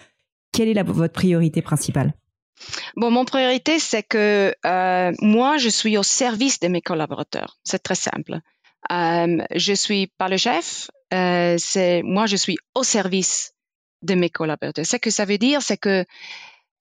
[0.52, 2.13] quelle est votre priorité principale?
[2.95, 7.58] Bon, mon priorité, c'est que euh, moi, je suis au service de mes collaborateurs.
[7.63, 8.39] C'est très simple.
[8.92, 13.54] Euh, je suis pas le chef, euh, c'est moi je suis au service
[14.02, 14.86] de mes collaborateurs.
[14.86, 16.06] Ce que ça veut dire, c'est que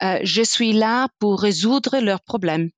[0.03, 2.71] euh, je suis là pour résoudre leurs problèmes.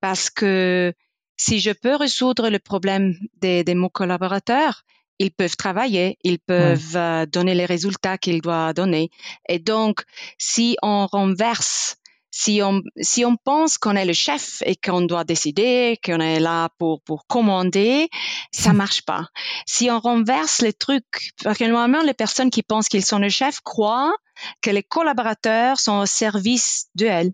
[0.00, 0.92] Parce que
[1.36, 4.82] si je peux résoudre le problème de, de mon collaborateur,
[5.18, 9.10] ils peuvent travailler, ils peuvent euh, donner les résultats qu'ils doivent donner.
[9.48, 10.02] Et donc,
[10.38, 11.96] si on renverse
[12.30, 16.40] si on, si on pense qu'on est le chef et qu'on doit décider, qu'on est
[16.40, 18.08] là pour, pour commander,
[18.52, 18.76] ça hmm.
[18.76, 19.26] marche pas.
[19.66, 23.28] Si on renverse les trucs, parce que normalement, les personnes qui pensent qu'ils sont le
[23.28, 24.14] chef croient
[24.62, 27.32] que les collaborateurs sont au service d'elles.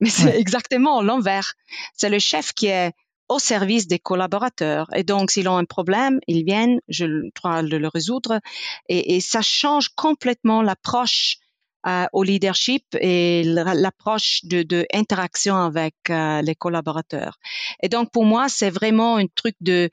[0.00, 1.54] Mais c'est exactement l'envers.
[1.94, 2.92] C'est le chef qui est
[3.28, 4.86] au service des collaborateurs.
[4.94, 7.06] Et donc, s'ils ont un problème, ils viennent, je
[7.42, 8.40] dois le résoudre.
[8.88, 11.38] Et, et ça change complètement l'approche
[11.86, 17.38] euh, au leadership et l'approche de, de, interaction avec euh, les collaborateurs.
[17.82, 19.90] Et donc pour moi, c'est vraiment un truc de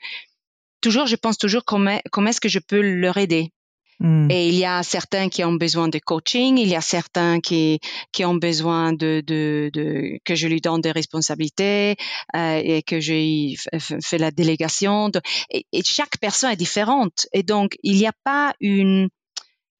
[0.82, 3.52] toujours, je pense toujours comment, comment est-ce que je peux leur aider.
[4.00, 4.30] Hmm.
[4.30, 7.80] Et il y a certains qui ont besoin de coaching, il y a certains qui,
[8.12, 11.96] qui ont besoin de, de, de que je lui donne des responsabilités
[12.36, 13.56] euh, et que je
[14.02, 15.12] fais la délégation.
[15.50, 17.28] Et, chaque personne est différente.
[17.34, 19.10] Et donc, il n'y a pas une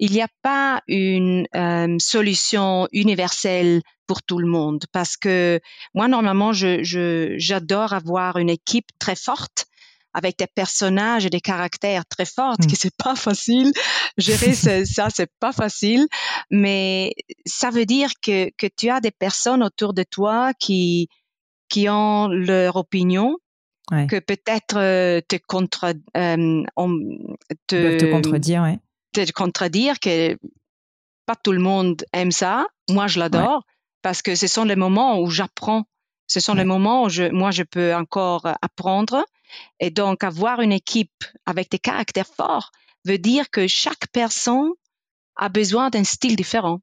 [0.04, 5.62] il n'y a pas une euh, solution universelle pour tout le monde parce que
[5.94, 6.82] moi normalement je
[7.38, 9.66] j'adore avoir une équipe très forte
[10.14, 12.68] avec des personnages et des caractères très forts, mmh.
[12.68, 13.72] que c'est pas facile.
[14.18, 14.54] Gérer
[14.86, 16.06] ça, c'est pas facile,
[16.52, 17.14] mais
[17.46, 21.08] ça veut dire que, que tu as des personnes autour de toi qui,
[21.70, 23.38] qui ont leur opinion,
[23.90, 26.64] que peut-être euh, te contre, euh,
[27.68, 28.80] te, te contredire, ouais
[29.14, 30.38] te contredire que
[31.26, 32.68] pas tout le monde aime ça.
[32.90, 33.64] Moi, je l'adore
[34.02, 35.86] parce que ce sont les moments où j'apprends.
[36.28, 39.26] Ce sont les moments où je, moi, je peux encore apprendre.
[39.80, 42.72] Et donc, avoir une équipe avec des caractères forts
[43.06, 44.72] veut dire que chaque personne
[45.36, 46.80] a besoin d'un style différent.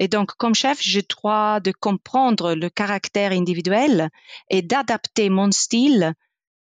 [0.00, 4.10] Et donc, comme chef, je dois de comprendre le caractère individuel
[4.50, 6.14] et d'adapter mon style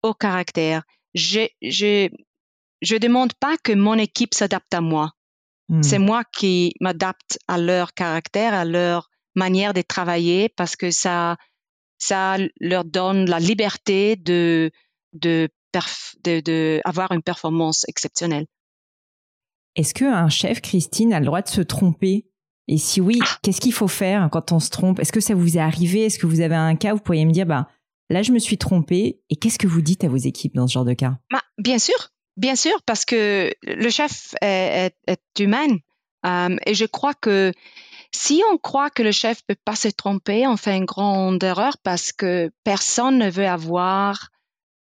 [0.02, 0.82] au caractère.
[1.14, 2.08] Je, je,
[2.80, 5.12] je demande pas que mon équipe s'adapte à moi.
[5.68, 5.82] Hmm.
[5.82, 11.36] C'est moi qui m'adapte à leur caractère, à leur manière de travailler parce que ça,
[11.98, 14.70] ça leur donne la liberté de,
[15.12, 15.48] de,
[16.24, 18.46] de, avoir une performance exceptionnelle.
[19.76, 22.26] Est-ce qu'un chef, Christine, a le droit de se tromper?
[22.66, 23.38] Et si oui, ah.
[23.42, 24.98] qu'est-ce qu'il faut faire quand on se trompe?
[24.98, 26.06] Est-ce que ça vous est arrivé?
[26.06, 27.68] Est-ce que vous avez un cas où vous pourriez me dire, bah,
[28.10, 30.72] là, je me suis trompée Et qu'est-ce que vous dites à vos équipes dans ce
[30.72, 31.18] genre de cas?
[31.30, 34.94] Bah, Bien sûr, Bien sûr, parce que le chef est,
[35.40, 35.76] humain.
[36.24, 37.52] Euh, et je crois que
[38.12, 41.76] si on croit que le chef peut pas se tromper, on fait une grande erreur
[41.82, 44.28] parce que personne ne veut avoir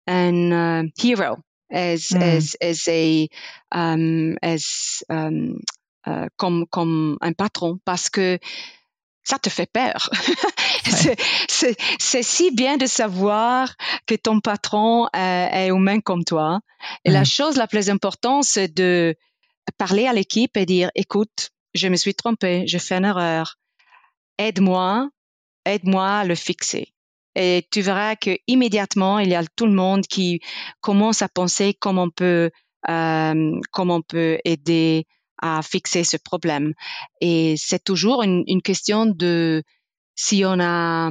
[0.07, 1.35] un euh, hero
[1.69, 3.25] hmm.
[3.71, 4.37] um,
[6.07, 8.39] uh, comme, comme un patron parce que
[9.23, 10.09] ça te fait peur.
[11.47, 13.73] c'est si bien de savoir
[14.05, 16.59] que ton patron euh, est humain comme toi.
[17.05, 19.15] Et la chose la plus importante, c'est de
[19.77, 23.55] parler à l'équipe et dire, écoute, je me suis trompé, j'ai fait une erreur.
[24.37, 25.09] Aide-moi,
[25.65, 26.93] aide-moi à le fixer.
[27.35, 30.39] Et tu verras que immédiatement, il y a tout le monde qui
[30.81, 32.51] commence à penser comment on peut,
[32.89, 35.07] euh, comment on peut aider
[35.41, 36.73] à fixer ce problème.
[37.21, 39.63] Et c'est toujours une, une, question de
[40.15, 41.09] si on a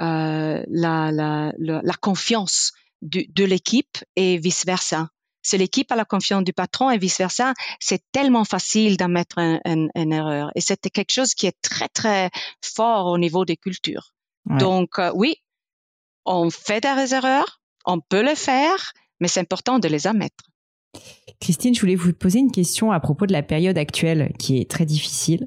[0.00, 5.08] euh, la, la, la, confiance de, de l'équipe et vice-versa.
[5.42, 9.38] Si l'équipe a la confiance du patron et vice versa, c'est tellement facile d'en mettre
[9.38, 10.50] une erreur.
[10.54, 12.30] Et c'était quelque chose qui est très très
[12.62, 14.12] fort au niveau des cultures.
[14.46, 15.36] Donc euh, oui,
[16.24, 20.44] on fait des erreurs, on peut le faire, mais c'est important de les admettre.
[21.40, 24.68] Christine, je voulais vous poser une question à propos de la période actuelle, qui est
[24.68, 25.46] très difficile,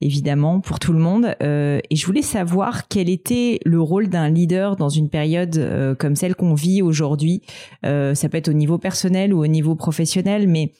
[0.00, 1.34] évidemment, pour tout le monde.
[1.42, 5.96] Euh, et je voulais savoir quel était le rôle d'un leader dans une période euh,
[5.96, 7.42] comme celle qu'on vit aujourd'hui.
[7.84, 10.72] Euh, ça peut être au niveau personnel ou au niveau professionnel, mais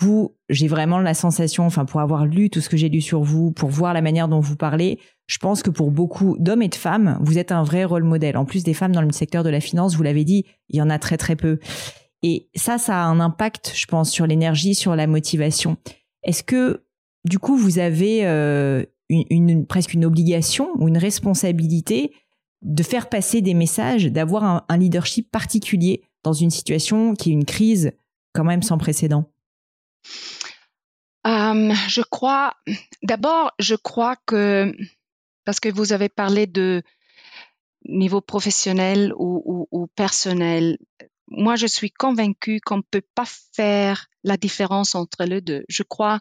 [0.00, 3.22] vous, j'ai vraiment la sensation, enfin, pour avoir lu tout ce que j'ai lu sur
[3.22, 6.68] vous, pour voir la manière dont vous parlez, je pense que pour beaucoup d'hommes et
[6.68, 8.36] de femmes, vous êtes un vrai rôle modèle.
[8.36, 10.82] En plus des femmes dans le secteur de la finance, vous l'avez dit, il y
[10.82, 11.58] en a très très peu.
[12.22, 15.76] Et ça, ça a un impact, je pense, sur l'énergie, sur la motivation.
[16.22, 16.84] Est-ce que,
[17.24, 22.12] du coup, vous avez euh, une, presque une obligation ou une responsabilité
[22.62, 27.44] de faire passer des messages, d'avoir un, leadership particulier dans une situation qui est une
[27.44, 27.92] crise
[28.32, 29.30] quand même sans précédent?
[31.26, 32.54] Euh, Je crois,
[33.04, 34.74] d'abord, je crois que,
[35.44, 36.82] parce que vous avez parlé de
[37.84, 40.78] niveau professionnel ou personnel,
[41.30, 45.64] moi, je suis convaincue qu'on ne peut pas faire la différence entre les deux.
[45.68, 46.20] Je crois,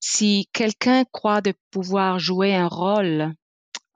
[0.00, 3.34] si quelqu'un croit de pouvoir jouer un rôle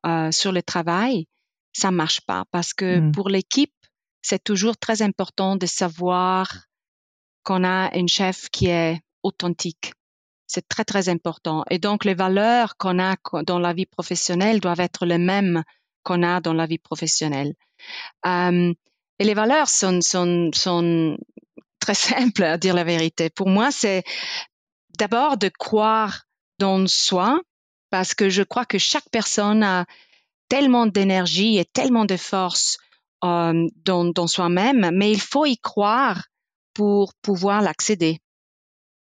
[0.06, 1.26] euh, sur le travail,
[1.72, 3.12] ça marche pas parce que mmh.
[3.12, 3.72] pour l'équipe,
[4.22, 6.66] c'est toujours très important de savoir
[7.42, 9.92] qu'on a une chef qui est authentique.
[10.46, 11.64] C'est très, très important.
[11.70, 13.16] Et donc, les valeurs qu'on a
[13.46, 15.62] dans la vie professionnelle doivent être les mêmes
[16.02, 17.54] qu'on a dans la vie professionnelle.
[18.26, 18.72] Euh,
[19.18, 21.16] et les valeurs sont, sont, sont
[21.80, 23.30] très simples, à dire la vérité.
[23.30, 24.02] Pour moi, c'est
[24.98, 26.22] d'abord de croire
[26.58, 27.40] dans soi,
[27.90, 29.86] parce que je crois que chaque personne a
[30.48, 32.78] tellement d'énergie et tellement de force
[33.24, 36.24] euh, dans, dans soi-même, mais il faut y croire
[36.74, 38.20] pour pouvoir l'accéder.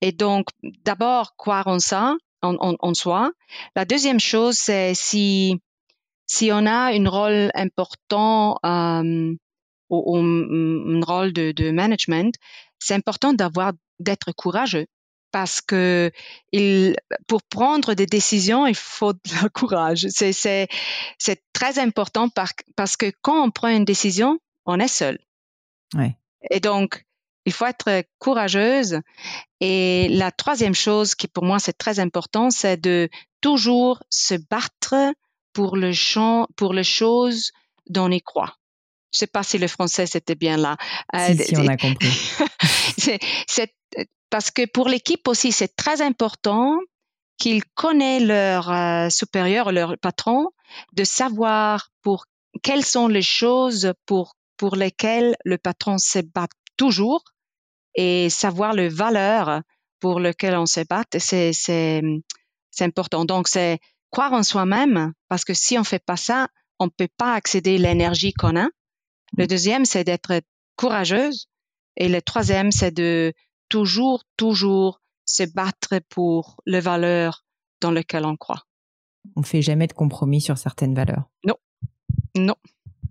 [0.01, 0.47] Et donc,
[0.85, 3.31] d'abord, croire en ça, en, en, en, soi.
[3.75, 5.59] La deuxième chose, c'est si,
[6.25, 9.35] si on a un rôle important euh,
[9.89, 12.35] au, un rôle de, de management,
[12.79, 14.85] c'est important d'avoir d'être courageux
[15.31, 16.11] parce que
[16.51, 16.95] il,
[17.27, 20.07] pour prendre des décisions, il faut de la courage.
[20.09, 20.67] C'est, c'est,
[21.17, 25.19] c'est très important par, parce que quand on prend une décision, on est seul.
[25.95, 26.15] Ouais.
[26.49, 27.05] Et donc,
[27.45, 28.99] il faut être courageuse.
[29.59, 33.09] Et la troisième chose qui pour moi c'est très important, c'est de
[33.41, 34.95] toujours se battre
[35.53, 37.51] pour le champ, pour les choses
[37.89, 38.58] dont on y croit.
[39.11, 40.77] Je sais pas si le français c'était bien là.
[41.15, 42.09] Euh, si, on a compris.
[43.47, 43.73] c'est,
[44.29, 46.77] parce que pour l'équipe aussi, c'est très important
[47.37, 50.49] qu'ils connaissent leur euh, supérieur, leur patron,
[50.93, 52.25] de savoir pour
[52.61, 57.23] quelles sont les choses pour pour lesquelles le patron se bat toujours
[57.95, 59.61] et savoir les valeurs
[59.99, 61.05] pour lesquelles on se bat.
[61.17, 62.01] C'est c'est
[62.69, 63.25] c'est important.
[63.25, 63.79] Donc c'est
[64.11, 67.79] croire en soi-même parce que si on fait pas ça, on peut pas accéder à
[67.79, 68.67] l'énergie qu'on a
[69.37, 70.41] le deuxième, c'est d'être
[70.75, 71.49] courageuse.
[71.97, 73.33] Et le troisième, c'est de
[73.67, 77.45] toujours, toujours se battre pour les valeurs
[77.81, 78.63] dans lesquelles on croit.
[79.35, 81.29] On ne fait jamais de compromis sur certaines valeurs.
[81.45, 81.55] Non,
[82.35, 82.55] non.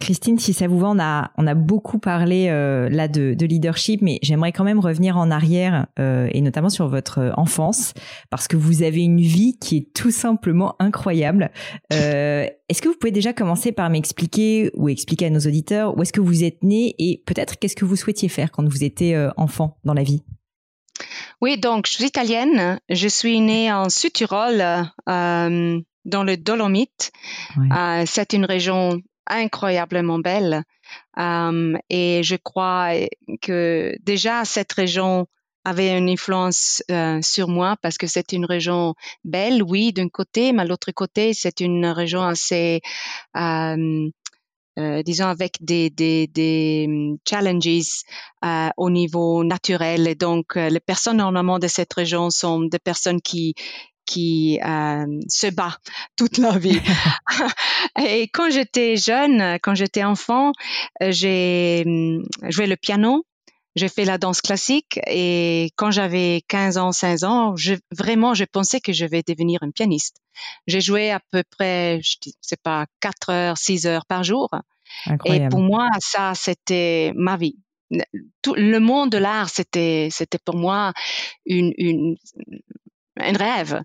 [0.00, 3.46] Christine, si ça vous va, on a, on a beaucoup parlé euh, là de, de,
[3.46, 7.94] leadership, mais j'aimerais quand même revenir en arrière euh, et notamment sur votre enfance,
[8.30, 11.50] parce que vous avez une vie qui est tout simplement incroyable.
[11.92, 16.02] Euh, est-ce que vous pouvez déjà commencer par m'expliquer ou expliquer à nos auditeurs où
[16.02, 19.28] est-ce que vous êtes né et peut-être qu'est-ce que vous souhaitiez faire quand vous étiez
[19.36, 20.22] enfant dans la vie?
[21.40, 22.78] Oui, donc je suis italienne.
[22.88, 24.62] Je suis née en Sud-Tirol,
[25.06, 27.12] dans le Dolomite.
[28.06, 30.64] C'est une région incroyablement belle.
[31.18, 32.92] Euh, et je crois
[33.40, 35.26] que déjà cette région
[35.64, 40.52] avait une influence euh, sur moi parce que c'est une région belle, oui, d'un côté,
[40.52, 42.80] mais l'autre côté, c'est une région assez,
[43.36, 44.08] euh,
[45.04, 48.04] disons, avec des, des, des hum, challenges
[48.78, 50.08] au niveau naturel.
[50.08, 53.54] Et donc, les personnes normalement de cette région sont des personnes qui
[54.10, 55.78] qui euh, se bat
[56.16, 56.80] toute la vie.
[58.04, 60.50] et quand j'étais jeune, quand j'étais enfant,
[61.00, 63.24] euh, j'ai hum, joué le piano.
[63.76, 68.42] J'ai fait la danse classique et quand j'avais 15 ans, 16 ans, je, vraiment, je
[68.42, 70.16] pensais que je vais devenir une pianiste.
[70.66, 74.50] J'ai joué à peu près, je sais pas, 4 heures, 6 heures par jour.
[75.24, 77.58] Et pour moi, ça, c'était ma vie.
[78.42, 80.92] Tout, le monde de l'art, c'était, c'était pour moi
[81.46, 82.16] une, une,
[83.20, 83.82] un rêve.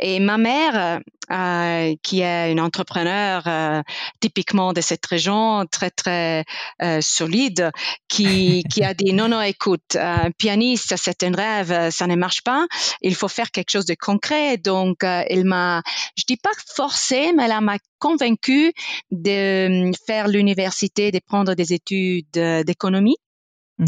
[0.00, 1.00] Et ma mère,
[1.30, 3.82] euh, qui est une entrepreneur euh,
[4.20, 6.44] typiquement de cette région, très très
[6.82, 7.70] euh, solide,
[8.08, 12.42] qui, qui a dit non non écoute, un pianiste c'est un rêve, ça ne marche
[12.42, 12.66] pas,
[13.00, 14.58] il faut faire quelque chose de concret.
[14.58, 15.82] Donc elle m'a,
[16.18, 18.74] je dis pas forcé, mais elle m'a convaincue
[19.10, 23.16] de faire l'université, de prendre des études d'économie.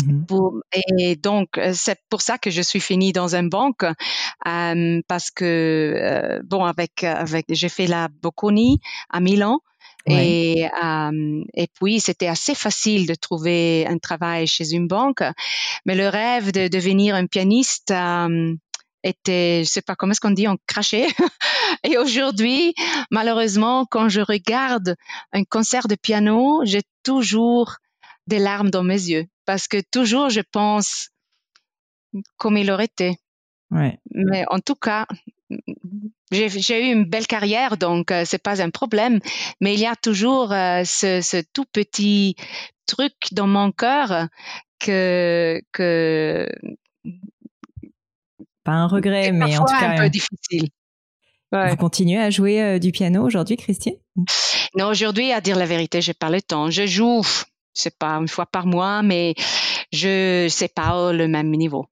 [0.04, 0.60] Mmh
[0.98, 5.30] et donc, euh, c'est pour ça que je suis finie dans une banque, euh, parce
[5.30, 5.44] que,
[5.96, 8.80] euh, bon, avec, avec j'ai fait la Bocconi
[9.10, 9.60] à Milan.
[10.08, 15.24] Et, euh, et puis, c'était assez facile de trouver un travail chez une banque.
[15.84, 17.92] Mais le rêve de devenir un pianiste
[19.02, 21.08] était, je sais pas comment est-ce qu'on dit, on crachait.
[21.84, 22.72] et aujourd'hui,
[23.10, 24.94] malheureusement, quand je regarde
[25.32, 27.76] un concert de piano, j'ai toujours
[28.26, 31.10] des larmes dans mes yeux parce que toujours je pense
[32.36, 33.16] comme il aurait été.
[33.70, 33.98] Ouais.
[34.12, 35.06] Mais en tout cas,
[36.30, 39.20] j'ai eu une belle carrière, donc euh, c'est pas un problème.
[39.60, 42.36] Mais il y a toujours euh, ce, ce, tout petit
[42.86, 44.28] truc dans mon cœur
[44.78, 46.48] que que
[48.64, 50.68] pas un regret, mais en tout cas un peu difficile.
[51.52, 51.70] Ouais.
[51.70, 53.94] Vous continuez à jouer euh, du piano aujourd'hui, Christine?
[54.76, 56.70] Non, aujourd'hui, à dire la vérité, j'ai pas le temps.
[56.70, 57.22] Je joue
[57.76, 59.34] c'est pas une fois par mois, mais
[59.92, 61.86] je sais pas le même niveau.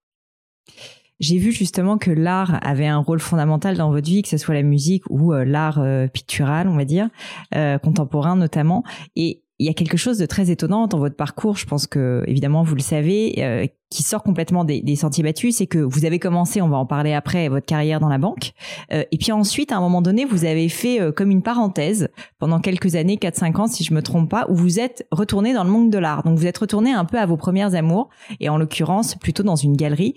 [1.21, 4.55] J'ai vu justement que l'art avait un rôle fondamental dans votre vie, que ce soit
[4.55, 7.09] la musique ou euh, l'art euh, pictural, on va dire,
[7.55, 8.83] euh, contemporain notamment.
[9.15, 11.57] Et il y a quelque chose de très étonnant dans votre parcours.
[11.57, 15.79] Je pense que évidemment vous le savez, qui sort complètement des, sentiers battus, c'est que
[15.79, 18.53] vous avez commencé, on va en parler après, votre carrière dans la banque.
[18.93, 22.09] Euh, et puis ensuite, à un moment donné, vous avez fait euh, comme une parenthèse
[22.41, 25.63] pendant quelques années, 4-5 ans si je me trompe pas, où vous êtes retourné dans
[25.63, 26.25] le monde de l'art.
[26.25, 28.09] Donc vous êtes retourné un peu à vos premières amours,
[28.41, 30.15] et en l'occurrence plutôt dans une galerie.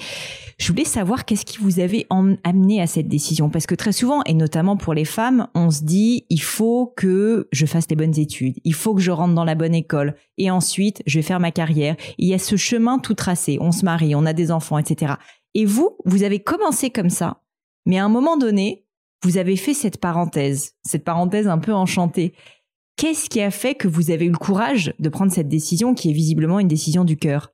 [0.58, 2.08] Je voulais savoir qu'est-ce qui vous avait
[2.44, 5.84] amené à cette décision, parce que très souvent, et notamment pour les femmes, on se
[5.84, 9.46] dit, il faut que je fasse les bonnes études, il faut que je rentre dans
[9.46, 11.96] la bonne école, et ensuite je vais faire ma carrière.
[12.18, 15.14] il y a ce chemin tout tracé on se marie, on a des enfants, etc.
[15.54, 17.42] Et vous, vous avez commencé comme ça,
[17.86, 18.86] mais à un moment donné,
[19.24, 22.34] vous avez fait cette parenthèse, cette parenthèse un peu enchantée.
[22.96, 26.10] Qu'est-ce qui a fait que vous avez eu le courage de prendre cette décision qui
[26.10, 27.52] est visiblement une décision du cœur?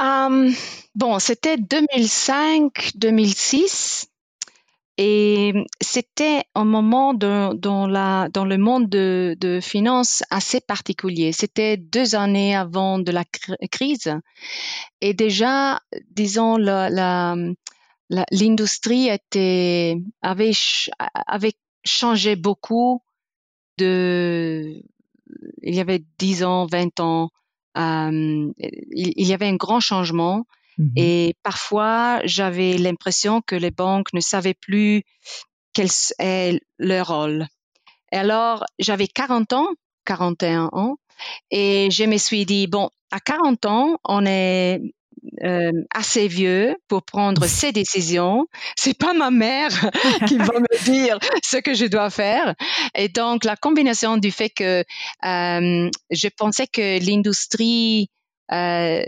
[0.00, 0.52] Um,
[0.96, 4.08] Bon, c'était 2005-2006
[5.02, 11.32] et c'était un moment dans, dans le monde de, de finances assez particulier.
[11.32, 13.24] C'était deux années avant de la
[13.70, 14.14] crise.
[15.00, 15.80] Et déjà,
[16.10, 20.52] disons, l'industrie avait,
[21.26, 23.00] avait changé beaucoup
[23.78, 24.82] de,
[25.62, 27.30] il y avait 10 ans, 20 ans.
[27.78, 30.44] Euh, il, y avait un grand changement
[30.80, 35.02] Mmh Et parfois, j'avais l'impression que les banques ne savaient plus
[35.74, 37.46] quel est leur rôle.
[38.12, 39.68] Et alors, j'avais 40 ans,
[40.06, 40.96] 41 ans,
[41.50, 44.80] et je me suis dit, bon, à 40 ans, on est
[45.44, 48.46] euh, assez vieux pour prendre ces décisions.
[48.74, 49.68] C'est pas ma mère
[50.26, 52.54] qui va me dire ce que je dois faire.
[52.94, 58.08] Et donc, la combinaison du fait que euh, je pensais que l'industrie
[58.50, 59.04] euh,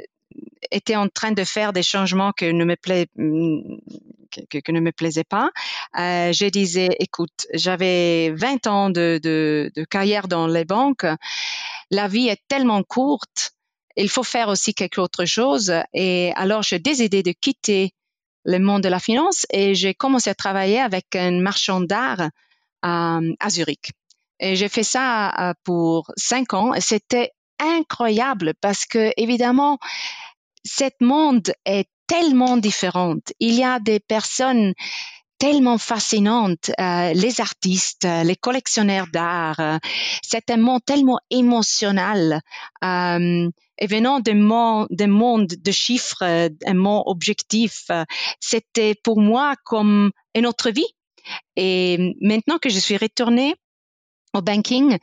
[0.71, 2.77] était en train de faire des changements que ne me
[3.17, 5.51] ne me plaisait pas.
[5.99, 11.07] Euh, je disais, écoute, j'avais 20 ans de, carrière dans les banques.
[11.91, 13.53] La vie est tellement courte.
[13.97, 15.73] Il faut faire aussi quelque autre chose.
[15.93, 17.93] Et alors, j'ai décidé de quitter
[18.45, 22.31] le monde de la finance et j'ai commencé à travailler avec un marchand d'art
[22.83, 23.21] à
[23.51, 23.93] Zurich.
[24.41, 26.73] Et j'ai fait ça euh, pour cinq ans.
[26.81, 27.31] C'était
[27.61, 29.79] incroyable parce que évidemment,
[30.65, 33.17] cet monde est tellement différent.
[33.41, 34.75] Il y a des personnes
[35.43, 39.59] tellement fascinantes, euh, les artistes, les collectionneurs d'art.
[39.59, 39.79] Euh,
[40.23, 42.41] c'est un monde tellement émotionnel.
[42.85, 46.23] Euh, et venant d'un monde, monde de chiffres,
[46.65, 47.89] un monde objectif,
[48.39, 50.95] c'était pour moi comme une autre vie.
[51.57, 53.57] Et maintenant que je suis retournée
[54.35, 54.99] au banking.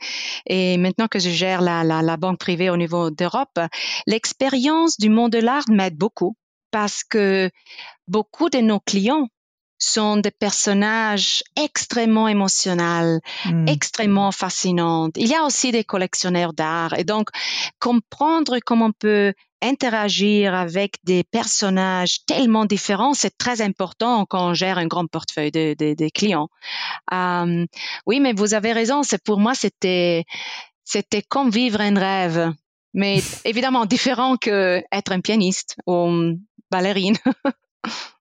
[0.46, 3.58] Et maintenant que je gère la, la, la banque privée au niveau d'Europe,
[4.06, 6.36] l'expérience du monde de l'art m'aide beaucoup
[6.70, 7.50] parce que
[8.08, 9.28] beaucoup de nos clients
[9.80, 13.66] sont des personnages extrêmement émotionnels, hmm.
[13.66, 15.08] extrêmement fascinants.
[15.16, 17.28] Il y a aussi des collectionneurs d'art et donc
[17.78, 24.54] comprendre comment on peut interagir avec des personnages tellement différents, c'est très important quand on
[24.54, 26.48] gère un grand portefeuille de, de, de clients.
[27.12, 27.66] Euh,
[28.06, 29.02] oui, mais vous avez raison.
[29.02, 30.24] C'est pour moi, c'était
[30.84, 32.52] c'était comme vivre un rêve,
[32.94, 37.16] mais évidemment différent que être un pianiste ou une ballerine.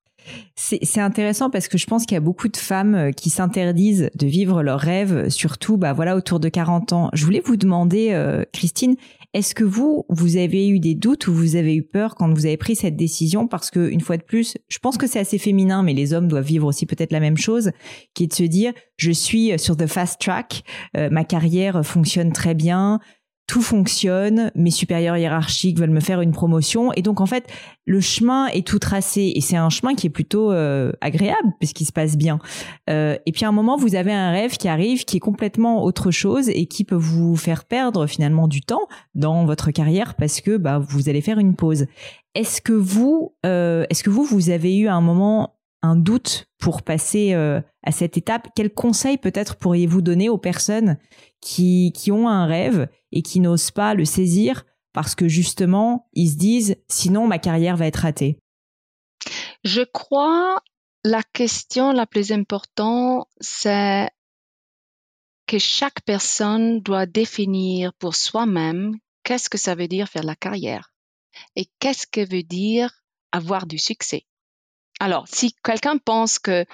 [0.56, 4.10] C'est intéressant parce que je pense qu'il y a beaucoup de femmes euh, qui s'interdisent
[4.14, 7.10] de vivre leurs rêves, surtout bah voilà autour de 40 ans.
[7.14, 8.96] Je voulais vous demander, euh, Christine,
[9.34, 12.46] est-ce que vous, vous avez eu des doutes ou vous avez eu peur quand vous
[12.46, 13.48] avez pris cette décision?
[13.48, 16.28] Parce que une fois de plus, je pense que c'est assez féminin, mais les hommes
[16.28, 17.72] doivent vivre aussi peut-être la même chose,
[18.14, 20.64] qui est de se dire je suis sur the fast track,
[20.98, 23.00] euh, ma carrière fonctionne très bien,
[23.50, 27.52] tout fonctionne, mes supérieurs hiérarchiques veulent me faire une promotion et donc en fait
[27.88, 31.86] le chemin est tout tracé et c'est un chemin qui est plutôt euh, agréable puisqu'il
[31.86, 32.38] se passe bien.
[32.92, 35.84] Euh, et puis à un moment vous avez un rêve qui arrive qui est complètement
[35.84, 40.42] autre chose et qui peut vous faire perdre finalement du temps dans votre carrière parce
[40.42, 41.88] que bah vous allez faire une pause.
[42.36, 46.46] Est-ce que vous euh, est-ce que vous vous avez eu à un moment un doute
[46.60, 50.98] pour passer euh, à cette étape, quel conseil peut-être pourriez-vous donner aux personnes
[51.42, 56.32] qui, qui ont un rêve et qui n'osent pas le saisir parce que justement, ils
[56.32, 58.40] se disent, sinon ma carrière va être ratée
[59.64, 60.62] Je crois
[61.04, 64.10] la question la plus importante, c'est
[65.48, 70.92] que chaque personne doit définir pour soi-même qu'est-ce que ça veut dire faire la carrière
[71.56, 72.92] et qu'est-ce que veut dire
[73.32, 74.26] avoir du succès.
[75.00, 76.66] Alors, si quelqu'un pense que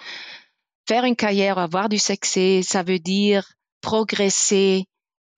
[0.88, 4.86] faire une carrière, avoir du succès, ça veut dire progresser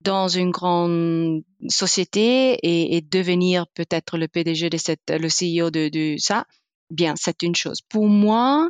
[0.00, 6.16] dans une grande société et, devenir peut-être le PDG de cette, le CEO de, de
[6.18, 6.44] ça,
[6.90, 7.80] bien, c'est une chose.
[7.88, 8.68] Pour moi,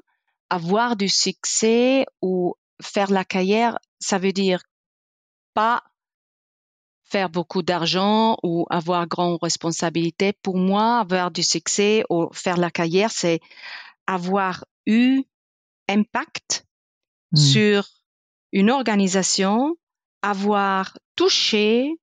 [0.51, 4.63] avoir du succès ou faire la carrière, ça veut dire
[5.55, 5.83] pas
[7.05, 10.33] faire beaucoup d'argent ou avoir grande responsabilité.
[10.43, 13.41] Pour moi, avoir du succès ou faire la carrière, c'est
[14.07, 15.23] avoir eu
[15.89, 16.68] impact
[17.33, 17.37] hmm.
[17.37, 17.89] sur
[18.53, 19.77] une organisation,
[20.23, 21.95] avoir touché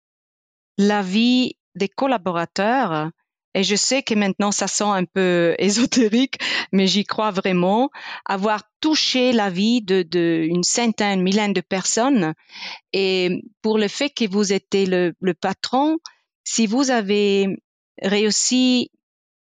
[0.78, 3.10] la vie des collaborateurs.
[3.54, 6.40] Et je sais que maintenant ça sent un peu ésotérique,
[6.72, 7.90] mais j'y crois vraiment.
[8.26, 12.34] Avoir touché la vie de, de centaine, millième de personnes.
[12.94, 15.98] Et pour le fait que vous étiez le, le patron,
[16.44, 17.48] si vous avez
[18.02, 18.92] réussi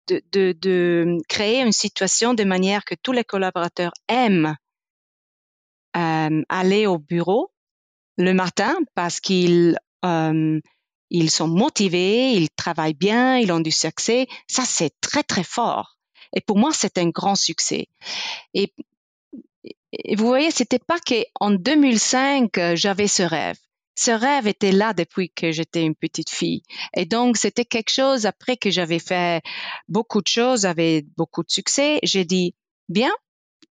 [0.08, 4.56] de, de, créer une situation de manière que tous les collaborateurs aiment
[5.96, 7.52] euh, aller au bureau
[8.16, 10.60] le matin parce qu'ils euh,
[11.10, 14.26] ils sont motivés, ils travaillent bien, ils ont du succès.
[14.48, 15.98] Ça, c'est très, très fort.
[16.34, 17.88] Et pour moi, c'est un grand succès.
[18.54, 18.72] Et,
[19.92, 23.58] et vous voyez, c'était pas qu'en 2005, euh, j'avais ce rêve
[23.94, 26.62] ce rêve était là depuis que j'étais une petite fille.
[26.96, 29.42] Et donc, c'était quelque chose, après que j'avais fait
[29.88, 32.54] beaucoup de choses, avait beaucoup de succès, j'ai dit,
[32.88, 33.12] bien,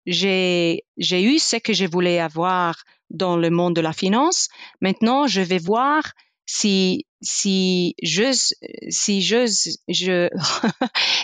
[0.05, 4.47] j'ai, j'ai eu ce que je voulais avoir dans le monde de la finance.
[4.81, 6.03] Maintenant, je vais voir
[6.45, 8.31] si, si je,
[8.89, 9.45] si je,
[9.87, 10.29] je,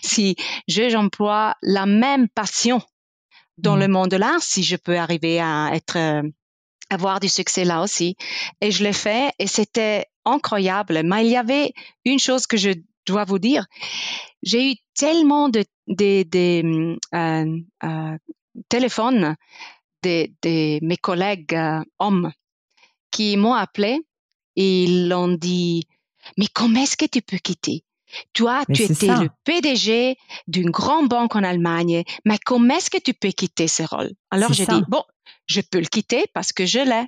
[0.03, 0.35] si
[0.67, 2.81] je, j'emploie la même passion
[3.57, 6.21] dans le monde de l'art, si je peux arriver à être euh,
[6.89, 8.15] avoir du succès là aussi.
[8.61, 11.01] Et je l'ai fait et c'était incroyable.
[11.03, 11.73] Mais il y avait
[12.05, 12.71] une chose que je
[13.05, 13.65] dois vous dire.
[14.43, 18.17] J'ai eu tellement de, de, euh, euh,
[18.69, 19.35] téléphones
[20.03, 22.31] de, de, mes collègues euh, hommes
[23.11, 23.99] qui m'ont appelé
[24.55, 25.87] et ils ont dit,
[26.37, 27.83] mais comment est-ce que tu peux quitter?
[28.33, 33.13] Toi, tu étais le PDG d'une grande banque en Allemagne, mais comment est-ce que tu
[33.13, 34.11] peux quitter ce rôle?
[34.31, 35.03] Alors j'ai dit, bon,
[35.45, 37.05] je peux le quitter parce que je l'ai.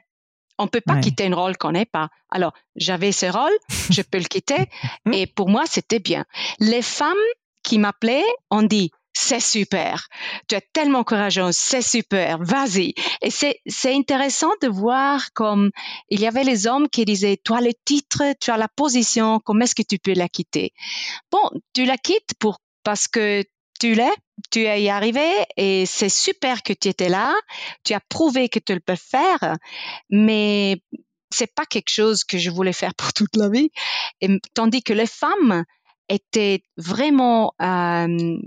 [0.57, 2.09] On peut pas quitter un rôle qu'on n'est pas.
[2.29, 3.57] Alors, j'avais ce rôle,
[3.89, 4.65] je peux le quitter.
[5.13, 6.25] et pour moi, c'était bien.
[6.59, 7.15] Les femmes
[7.63, 10.07] qui m'appelaient ont dit, c'est super.
[10.47, 12.93] Tu es tellement courageuse, c'est super, vas-y.
[13.21, 15.71] Et c'est, intéressant de voir comme
[16.09, 19.65] il y avait les hommes qui disaient, toi le titre, tu as la position, comment
[19.65, 20.71] est-ce que tu peux la quitter?
[21.31, 23.43] Bon, tu la quittes pour, parce que
[23.79, 24.13] tu l'es,
[24.51, 27.33] tu es y arrivé et c'est super que tu étais là,
[27.83, 29.57] tu as prouvé que tu le peux faire,
[30.09, 30.81] mais
[31.29, 33.69] c'est pas quelque chose que je voulais faire pour toute la vie.
[34.21, 35.65] Et, tandis que les femmes
[36.09, 38.37] étaient vraiment euh,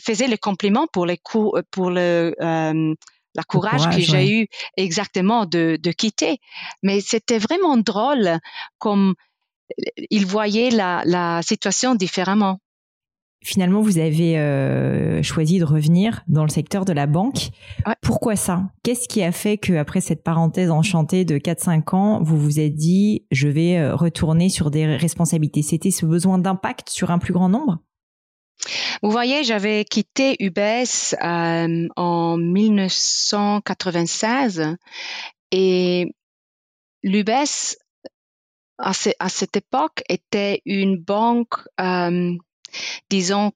[0.00, 2.94] faisaient les compliments pour les coups, pour le euh,
[3.36, 6.38] la courage, que j'ai eu exactement de, de quitter.
[6.84, 8.38] Mais c'était vraiment drôle
[8.78, 9.14] comme
[10.10, 12.60] ils voyaient la, la situation différemment.
[13.44, 17.50] Finalement, vous avez euh, choisi de revenir dans le secteur de la banque.
[18.00, 18.70] Pourquoi ça?
[18.82, 23.26] Qu'est-ce qui a fait qu'après cette parenthèse enchantée de 4-5 ans, vous vous êtes dit,
[23.30, 25.60] je vais euh, retourner sur des responsabilités?
[25.60, 27.80] C'était ce besoin d'impact sur un plus grand nombre?
[29.02, 34.76] Vous voyez, j'avais quitté UBS euh, en 1996
[35.50, 36.14] et
[37.02, 37.76] l'UBS
[38.78, 41.56] à, cette époque était une banque
[43.10, 43.52] disons,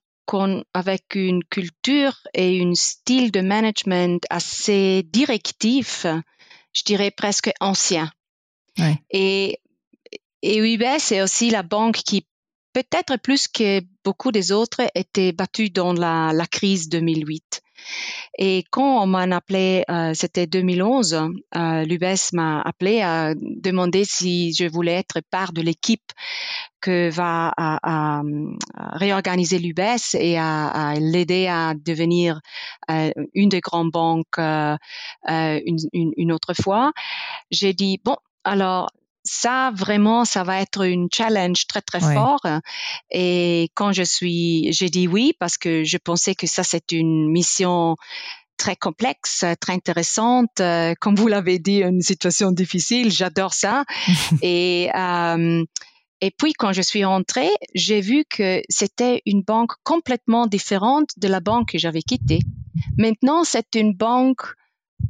[0.73, 6.05] avec une culture et un style de management assez directif,
[6.73, 8.11] je dirais presque ancien.
[9.09, 9.59] Et,
[10.41, 12.25] et UBS c'est aussi la banque qui
[12.73, 17.61] peut-être plus que beaucoup des autres étaient battue dans la, crise 2008.
[18.37, 21.13] Et quand on m'a appelé, euh, c'était 2011,
[21.55, 26.11] euh, l'UBS m'a appelé à demander si je voulais être part de l'équipe
[26.81, 27.53] que va
[28.93, 32.39] réorganiser l'UBS et à, l'aider à devenir
[32.89, 34.77] euh, une des grandes banques euh,
[35.27, 36.91] une, autre fois.
[37.51, 38.89] J'ai dit, bon, alors
[39.31, 42.41] ça vraiment ça va être une challenge très très fort
[43.11, 47.29] et quand je suis j'ai dit oui parce que je pensais que ça c'est une
[47.29, 47.95] mission
[48.57, 50.59] très complexe, très intéressante.
[50.59, 53.09] Euh, comme vous l'avez dit, une situation difficile.
[53.09, 53.85] J'adore ça.
[54.41, 55.63] et euh,
[56.21, 61.29] et puis quand je suis entrée, j'ai vu que c'était une banque complètement différente de
[61.29, 62.41] la banque que j'avais quittée.
[62.97, 64.41] Maintenant, c'est une banque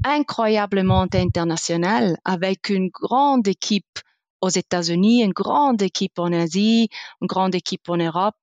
[0.04, 4.00] incroyablement internationale avec une grande équipe
[4.42, 6.90] aux États-Unis, une grande équipe en Asie,
[7.22, 8.36] une grande équipe en Europe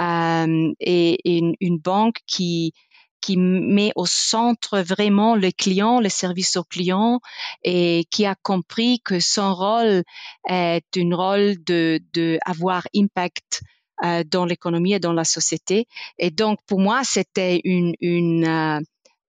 [0.00, 1.18] euh, et,
[1.60, 2.72] une, banque qui
[3.20, 7.20] qui met au centre vraiment le client, le service au client
[7.64, 10.04] et qui a compris que son rôle
[10.48, 13.62] est un rôle de, de avoir impact
[14.04, 15.88] euh, dans l'économie et dans la société.
[16.18, 18.80] Et donc, pour moi, c'était une, une, euh,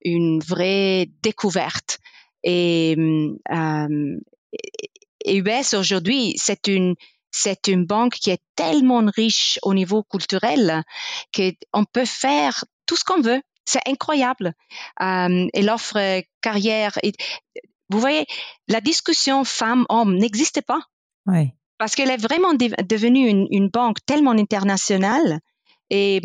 [0.06, 1.98] une vraie découverte.
[2.44, 2.96] Et,
[3.52, 4.18] euh,
[5.38, 6.96] UBS aujourd'hui, c'est une
[7.32, 10.84] c'est une banque qui est tellement riche au niveau culturel
[11.36, 13.42] qu'on peut faire tout ce qu'on veut.
[13.66, 14.54] C'est incroyable.
[15.02, 16.98] Euh, et l'offre carrière.
[17.90, 18.26] vous voyez,
[18.68, 20.82] la discussion femme-homme n'existait pas.
[21.28, 21.52] Oui.
[21.78, 25.40] Parce qu'elle est vraiment devenue une, une, banque tellement internationale.
[25.92, 26.22] Et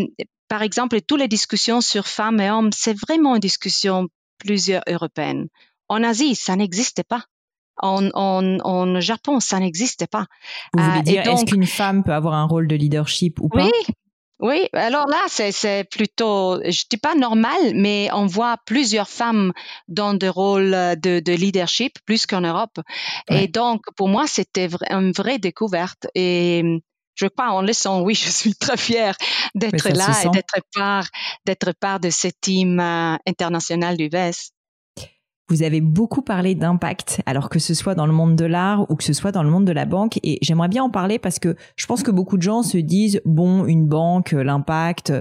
[0.49, 5.49] par exemple, toutes les discussions sur femmes et hommes, c'est vraiment une discussion plusieurs européenne.
[5.89, 7.25] En Asie, ça n'existait pas
[7.83, 10.27] en, en, en Japon, ça n'existait pas.
[10.73, 13.65] Vous voulez euh, dire, est-ce qu'une femme peut avoir un rôle de leadership ou pas?
[13.65, 13.95] Oui,
[14.41, 19.53] oui, alors là, c'est plutôt, je dis pas normal, mais on voit plusieurs femmes
[19.89, 22.79] dans des rôles de, de leadership plus qu'en Europe.
[23.31, 26.09] Et donc, pour moi, c'était une vraie découverte.
[26.15, 26.83] Et
[27.15, 29.17] je crois, en le sent, oui, je suis très fière
[29.55, 31.07] d'être là et d'être part,
[31.47, 34.51] d'être part de ce team euh, international du VES.
[35.49, 38.97] Vous avez beaucoup parlé d'impact, alors que ce soit dans le monde de l'art ou
[38.97, 40.19] que ce soit dans le monde de la banque.
[40.23, 43.21] Et j'aimerais bien en parler parce que je pense que beaucoup de gens se disent,
[43.27, 45.13] bon, une banque, l'impact.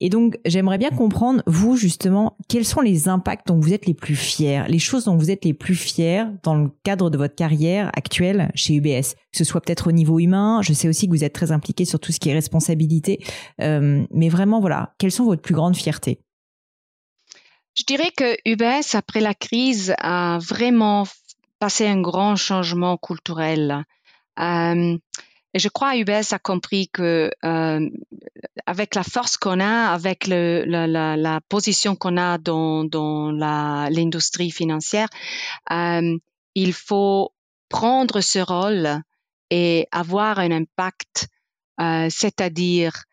[0.00, 3.94] Et donc, j'aimerais bien comprendre, vous, justement, quels sont les impacts dont vous êtes les
[3.94, 7.34] plus fiers, les choses dont vous êtes les plus fiers dans le cadre de votre
[7.34, 10.60] carrière actuelle chez UBS, que ce soit peut-être au niveau humain.
[10.62, 13.24] Je sais aussi que vous êtes très impliqué sur tout ce qui est responsabilité.
[13.60, 16.20] Euh, mais vraiment, voilà, quelles sont votre plus grandes fiertés?
[17.78, 21.06] Je dirais que UBS, après la crise, a vraiment
[21.60, 23.84] passé un grand changement culturel.
[24.40, 24.98] Euh,
[25.54, 27.90] et je crois que UBS a compris que euh,
[28.66, 35.08] avec la force qu'on a, avec la, position qu'on a dans, l'industrie financière,
[35.70, 36.18] euh,
[36.56, 37.32] il faut
[37.68, 39.02] prendre ce rôle
[39.50, 41.28] et avoir un impact,
[41.78, 43.04] c'est-à-dire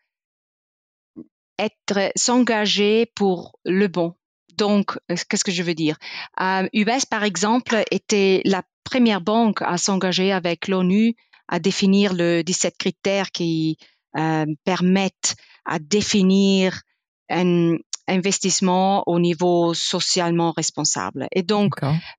[2.16, 4.14] s'engager pour le bon,
[4.56, 5.96] donc, euh, qu'est-ce que je veux dire?
[6.40, 11.14] Euh, UBS, par exemple, était la première banque à s'engager avec l'ONU
[11.48, 13.78] à définir le 17 critères qui
[14.16, 16.82] euh, permettent à définir
[17.30, 17.76] un
[18.08, 21.26] investissement au niveau socialement responsable.
[21.32, 21.74] Et donc,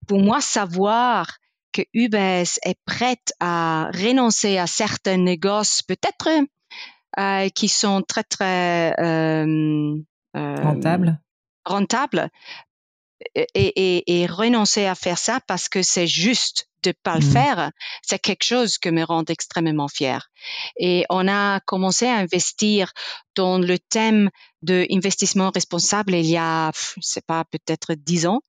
[0.08, 1.38] pour moi, savoir
[1.72, 6.30] que UBS est prête à renoncer à certains négoces, peut-être
[7.20, 9.96] euh, qui sont très très euh,
[10.36, 11.20] euh rentables
[11.68, 12.30] rentable
[13.36, 17.32] et, et, et, renoncer à faire ça parce que c'est juste de pas le mmh.
[17.32, 20.30] faire, c'est quelque chose qui me rend extrêmement fière.
[20.78, 22.94] Et on a commencé à investir
[23.36, 24.30] dans le thème
[24.62, 28.42] de investissement responsable il y a, je sais pas, peut-être dix ans,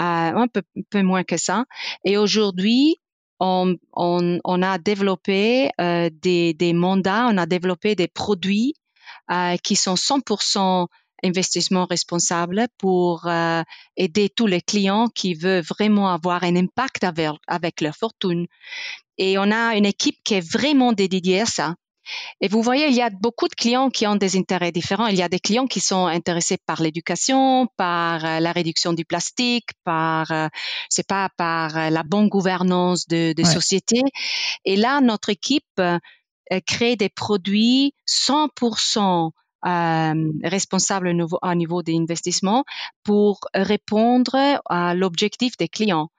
[0.00, 1.64] euh, un peu, peu, moins que ça.
[2.04, 2.96] Et aujourd'hui,
[3.40, 8.74] on, on, on, a développé euh, des, des mandats, on a développé des produits
[9.30, 10.86] euh, qui sont 100%
[11.24, 13.62] investissement responsable pour euh,
[13.96, 18.46] aider tous les clients qui veulent vraiment avoir un impact avec, avec leur fortune.
[19.16, 21.74] Et on a une équipe qui est vraiment dédiée à ça.
[22.40, 25.08] Et vous voyez, il y a beaucoup de clients qui ont des intérêts différents.
[25.08, 29.04] Il y a des clients qui sont intéressés par l'éducation, par euh, la réduction du
[29.04, 30.48] plastique, par, euh,
[30.88, 34.00] c'est pas, par la bonne gouvernance de, de société.
[34.64, 35.82] Et là, notre équipe
[36.66, 39.32] crée des produits 100%
[39.66, 42.64] euh, responsables au niveau des investissements
[43.04, 46.10] pour répondre à l'objectif des clients.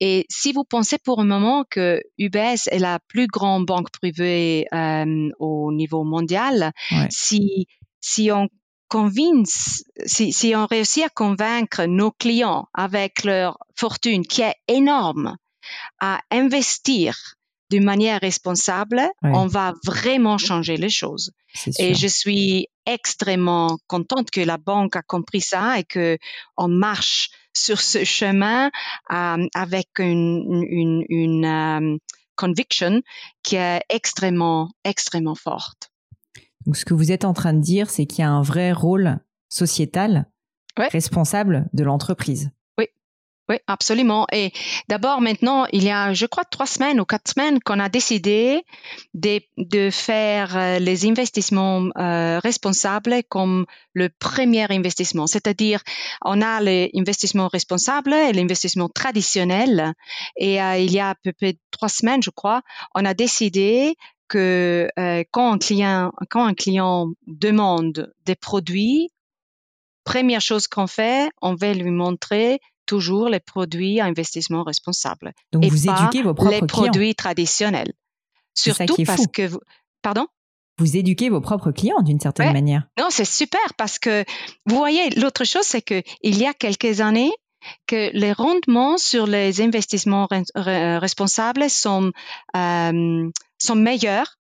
[0.00, 4.66] Et si vous pensez pour un moment que UBS est la plus grande banque privée
[4.72, 6.72] euh, au niveau mondial,
[7.10, 7.66] si
[8.00, 8.48] si on
[8.88, 15.36] convince, si, si on réussit à convaincre nos clients avec leur fortune qui est énorme
[16.00, 17.36] à investir
[17.70, 21.32] d'une manière responsable, on va vraiment changer les choses.
[21.78, 26.18] Et je suis extrêmement contente que la banque a compris ça et que
[26.56, 28.70] on marche sur ce chemin
[29.12, 31.96] euh, avec une, une, une euh,
[32.36, 33.02] conviction
[33.42, 35.90] qui est extrêmement, extrêmement forte.
[36.66, 38.72] Donc, ce que vous êtes en train de dire, c'est qu'il y a un vrai
[38.72, 39.18] rôle
[39.48, 40.26] sociétal
[40.76, 42.50] responsable de l'entreprise.
[43.50, 44.28] Oui, absolument.
[44.30, 44.52] Et
[44.88, 48.62] d'abord, maintenant, il y a, je crois, trois semaines ou quatre semaines qu'on a décidé
[49.12, 55.26] de, faire euh, les investissements euh, responsables comme le premier investissement.
[55.26, 55.82] C'est-à-dire,
[56.24, 59.94] on a l'investissement responsable et l'investissement traditionnel.
[60.36, 62.62] Et euh, il y a à peu près trois semaines, je crois,
[62.94, 63.96] on a décidé
[64.28, 64.88] que
[65.32, 69.10] quand, un client, quand un client demande des produits,
[70.04, 72.60] première chose qu'on fait, on va lui montrer
[72.90, 75.32] toujours les produits à investissement responsable.
[75.52, 77.92] Donc vous éduquez vos propres les produits traditionnels.
[78.52, 79.60] Surtout parce que vous...
[80.02, 80.26] Pardon?
[80.78, 82.82] Vous éduquez vos propres clients d'une certaine manière.
[82.98, 84.24] Non, c'est super parce que
[84.66, 87.30] vous voyez, l'autre chose, c'est que il y a quelques années,
[87.86, 90.26] que les rendements sur les investissements
[90.56, 92.10] responsables sont,
[92.56, 94.38] euh, sont meilleurs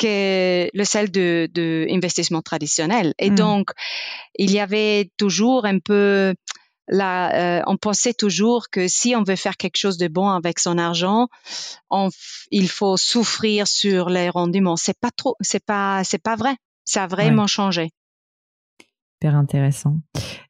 [0.00, 3.14] que le celle de, de investissement traditionnel.
[3.18, 3.36] Et hmm.
[3.36, 3.70] donc,
[4.36, 6.34] il y avait toujours un peu
[6.88, 10.58] Là, euh, on pensait toujours que si on veut faire quelque chose de bon avec
[10.58, 11.28] son argent,
[11.90, 12.10] on,
[12.50, 14.76] il faut souffrir sur les rendements.
[14.76, 16.56] C'est pas trop, c'est pas, c'est pas vrai.
[16.84, 17.90] Ça a vraiment changé.
[19.14, 19.96] Super intéressant.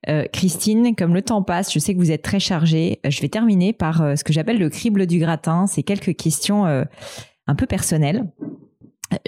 [0.08, 3.00] Euh, Christine, comme le temps passe, je sais que vous êtes très chargée.
[3.08, 5.68] Je vais terminer par euh, ce que j'appelle le crible du gratin.
[5.68, 8.28] C'est quelques questions un peu personnelles.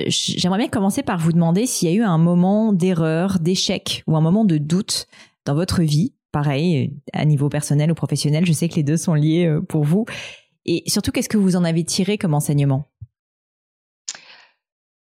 [0.09, 4.17] J'aimerais bien commencer par vous demander s'il y a eu un moment d'erreur, d'échec ou
[4.17, 5.07] un moment de doute
[5.45, 9.15] dans votre vie pareil, à niveau personnel ou professionnel, je sais que les deux sont
[9.15, 10.05] liés euh, pour vous.
[10.67, 12.91] Et surtout, qu'est-ce que vous en avez tiré comme enseignement?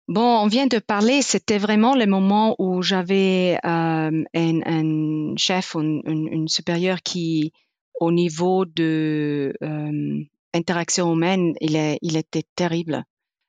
[0.06, 6.02] Bon, on vient de parler, c'était vraiment le moment où j'avais euh, un, chef, une,
[6.06, 7.54] une, supérieure qui,
[8.00, 13.02] au niveau de euh, interaction humaine, il, est, il était terrible.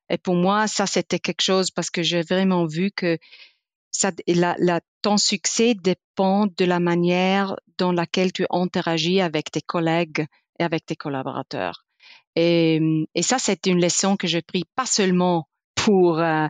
[0.10, 3.18] Et pour moi, ça, c'était quelque chose parce que j'ai vraiment vu que
[5.02, 10.26] ton succès dépend de la manière dans laquelle tu interagis avec tes collègues
[10.60, 11.86] et avec tes collaborateurs.
[12.36, 12.80] Et,
[13.14, 16.48] et ça, c'est une leçon que j'ai pris pas seulement pour euh,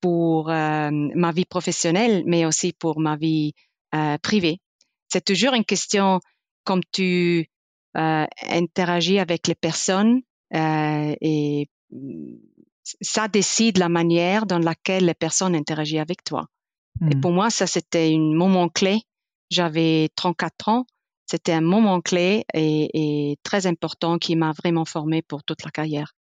[0.00, 3.52] pour euh, ma vie professionnelle, mais aussi pour ma vie
[3.94, 4.60] euh, privée.
[5.08, 6.20] C'est toujours une question
[6.64, 7.48] comme tu
[7.94, 10.20] interagis avec les personnes
[10.52, 11.68] et
[13.00, 16.46] ça décide la manière dans laquelle les personnes interagissent avec toi.
[17.02, 17.20] Et hmm.
[17.20, 19.02] pour moi, ça, c'était un moment clé.
[19.50, 20.86] J'avais 34 ans.
[21.26, 26.14] C'était un moment clé et, très important qui m'a vraiment formé pour toute la carrière.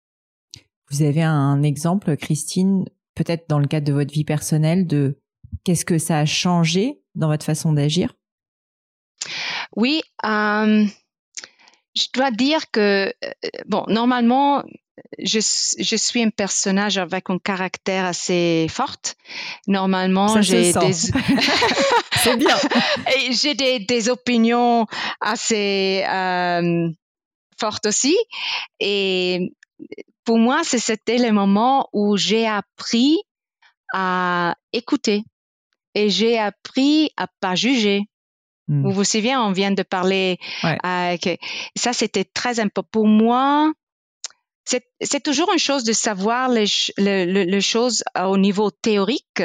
[0.90, 5.18] Vous avez un exemple, Christine, peut-être dans le cadre de votre vie personnelle, de
[5.64, 8.14] qu'est-ce que ça a changé dans votre façon d'agir?
[9.74, 10.86] Oui, euh,
[11.94, 13.32] je dois dire que, euh,
[13.66, 14.62] bon, normalement,
[15.18, 15.40] je,
[15.78, 18.96] je, suis un personnage avec un caractère assez fort.
[19.66, 20.92] Normalement, j'ai des
[22.22, 22.56] c'est bien.
[23.16, 24.86] Et j'ai des, des, opinions
[25.20, 26.88] assez euh,
[27.58, 28.16] fortes aussi.
[28.80, 29.52] Et
[30.24, 33.18] pour moi, c'était le moment où j'ai appris
[33.94, 35.24] à écouter
[35.94, 38.02] et j'ai appris à pas juger.
[38.68, 38.84] Hmm.
[38.84, 40.38] Vous vous souvenez, on vient de parler.
[40.64, 41.36] Euh, que
[41.76, 43.72] ça, c'était très important pour moi
[44.64, 49.42] c'est toujours une chose de savoir les, les, choses au niveau théorique.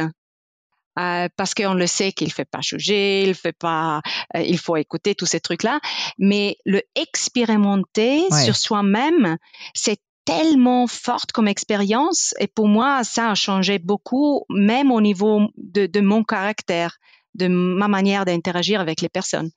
[0.99, 4.01] Euh, parce qu'on le sait qu'il fait pas juger, il fait pas,
[4.35, 5.79] euh, il faut écouter tous ces trucs-là.
[6.17, 9.37] Mais le expérimenter sur soi-même,
[9.75, 12.33] c'est tellement forte comme expérience.
[12.39, 16.97] Et pour moi, ça a changé beaucoup, même au niveau de, de mon caractère,
[17.35, 19.51] de ma manière d'interagir avec les personnes.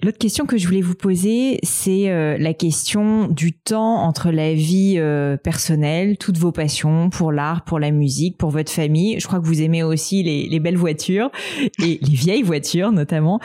[0.00, 4.54] L'autre question que je voulais vous poser, c'est euh, la question du temps entre la
[4.54, 9.18] vie euh, personnelle, toutes vos passions pour l'art, pour la musique, pour votre famille.
[9.18, 11.32] Je crois que vous aimez aussi les, belles voitures
[11.82, 13.40] et les vieilles voitures notamment,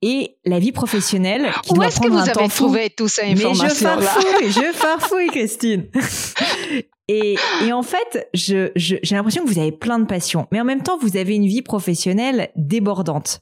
[0.00, 1.50] et la vie professionnelle.
[1.64, 5.28] Qui Où est-ce que vous avez trouvé tout ça information Mais je farfouille, je farfouille,
[5.30, 5.86] Christine.
[7.08, 7.34] Et,
[7.66, 10.84] et en fait, je, j'ai l'impression que vous avez plein de passions, mais en même
[10.84, 13.40] temps, vous avez une vie professionnelle débordante.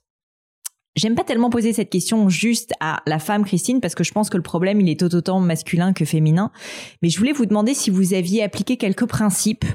[0.97, 4.31] J'aime pas tellement poser cette question juste à la femme Christine parce que je pense
[4.31, 6.51] que le problème il est tout autant masculin que féminin.
[7.03, 9.67] Mais je voulais vous demander si vous aviez appliqué quelques principes,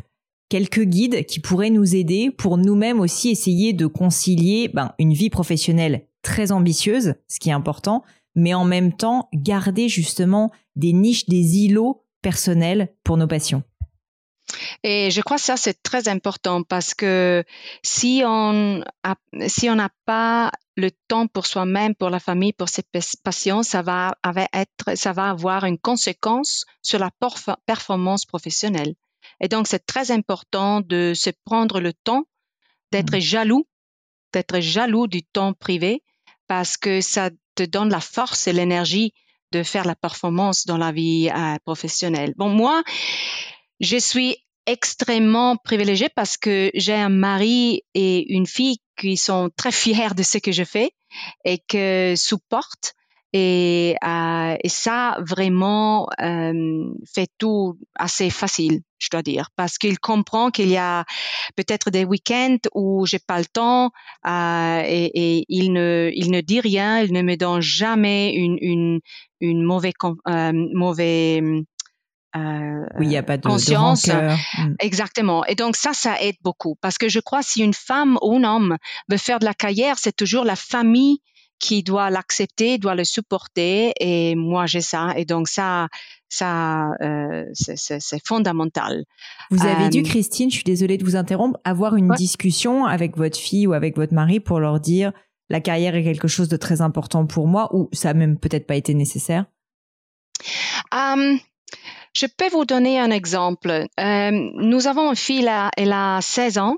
[0.50, 5.30] quelques guides qui pourraient nous aider pour nous-mêmes aussi essayer de concilier ben, une vie
[5.30, 8.04] professionnelle très ambitieuse, ce qui est important,
[8.36, 13.62] mais en même temps garder justement des niches, des îlots personnels pour nos passions.
[14.84, 17.44] Et je crois que ça, c'est très important parce que
[17.84, 18.84] si on
[19.48, 22.84] si on n'a pas le temps pour soi-même, pour la famille, pour ses
[23.24, 24.16] passions, ça va,
[24.54, 27.12] être, ça va avoir une conséquence sur la
[27.66, 28.96] performance professionnelle.
[29.40, 32.24] Et donc, c'est très important de se prendre le temps
[32.92, 33.22] d'être mmh.
[33.22, 33.68] jaloux,
[34.34, 36.04] d'être jaloux du temps privé
[36.48, 39.14] parce que ça te donne la force et l'énergie
[39.52, 42.34] de faire la performance dans la vie euh, professionnelle.
[42.38, 42.84] Bon, moi,
[43.82, 49.72] je suis extrêmement privilégiée parce que j'ai un mari et une fille qui sont très
[49.72, 50.92] fiers de ce que je fais
[51.44, 52.94] et que supportent.
[53.34, 56.84] Et, euh, et ça vraiment euh,
[57.16, 61.06] fait tout assez facile, je dois dire, parce qu'il comprend qu'il y a
[61.56, 63.92] peut-être des week-ends où j'ai pas le temps
[64.28, 68.58] euh, et, et, il ne il ne dit rien, il ne me donne jamais une
[68.60, 69.00] une,
[69.40, 69.94] une mauvaise
[70.28, 71.42] euh, mauvais
[72.36, 74.08] euh, oui, il n'y a pas de, conscience.
[74.08, 74.76] Mm.
[74.80, 75.46] Exactement.
[75.46, 78.44] Et donc ça, ça aide beaucoup parce que je crois si une femme ou un
[78.44, 78.78] homme
[79.10, 81.20] veut faire de la carrière, c'est toujours la famille
[81.60, 83.94] qui doit l'accepter, doit le supporter.
[84.00, 85.14] Et moi, j'ai ça.
[85.16, 85.90] Et donc ça,
[86.28, 89.04] ça, euh, c'est fondamental.
[89.52, 93.16] Vous avez dû, euh, Christine, je suis désolée de vous interrompre, avoir une discussion avec
[93.18, 95.12] votre fille ou avec votre mari pour leur dire
[95.50, 98.66] la carrière est quelque chose de très important pour moi ou ça n'a même peut-être
[98.66, 99.46] pas été nécessaire?
[100.94, 101.40] Um,
[102.14, 103.88] je peux vous donner un exemple.
[104.00, 106.78] Euh, nous avons une fille, elle a 16 ans.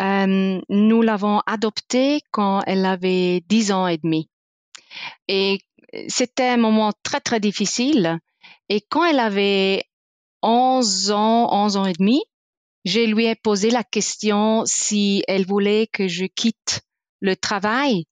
[0.00, 4.28] Euh, nous l'avons adoptée quand elle avait 10 ans et demi.
[5.28, 5.60] Et
[6.08, 8.18] c'était un moment très, très difficile.
[8.68, 9.84] Et quand elle avait
[10.42, 12.22] 11 ans, 11 ans et demi,
[12.84, 16.82] je lui ai posé la question si elle voulait que je quitte
[17.20, 18.04] le travail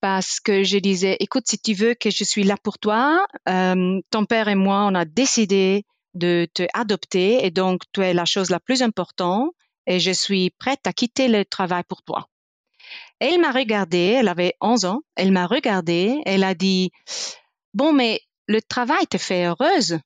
[0.00, 4.00] parce que je disais, écoute, si tu veux que je suis là pour toi, euh,
[4.10, 5.84] ton père et moi, on a décidé
[6.14, 9.50] de te adopter et donc tu es la chose la plus importante
[9.86, 12.28] et je suis prête à quitter le travail pour toi.
[13.20, 16.90] Elle m'a regardé, elle avait 11 ans, elle m'a regardé, elle a dit,
[17.72, 19.98] bon, mais le travail te fait heureuse.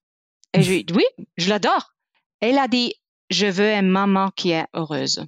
[0.55, 1.05] Et je lui ai dit, oui,
[1.37, 1.95] je l'adore.
[2.41, 2.95] Elle a dit,
[3.31, 5.27] je veux une maman qui est heureuse.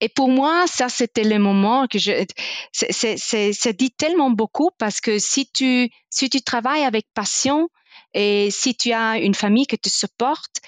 [0.00, 2.24] Et pour moi, ça, c'était le moment que je,
[2.72, 7.68] c'est dit tellement beaucoup parce que si tu, si tu travailles avec passion,
[8.14, 10.60] et si tu as une famille qui te supporte,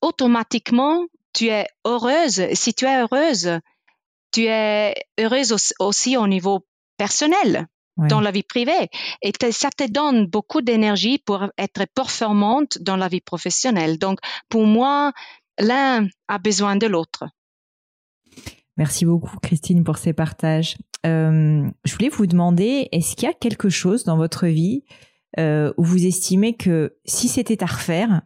[0.00, 2.46] automatiquement, tu es heureuse.
[2.54, 3.58] Si tu es heureuse,
[4.32, 6.66] tu es heureuse aussi au niveau
[6.96, 7.66] personnel,
[7.96, 8.88] dans la vie privée.
[9.22, 13.98] Et ça te donne beaucoup d'énergie pour être performante dans la vie professionnelle.
[13.98, 15.12] Donc, pour moi,
[15.58, 17.24] l'un a besoin de l'autre.
[18.76, 20.76] Merci beaucoup, Christine, pour ces partages.
[21.04, 24.84] Euh, je voulais vous demander, est-ce qu'il y a quelque chose dans votre vie
[25.38, 28.22] euh, où vous estimez que si c'était à refaire,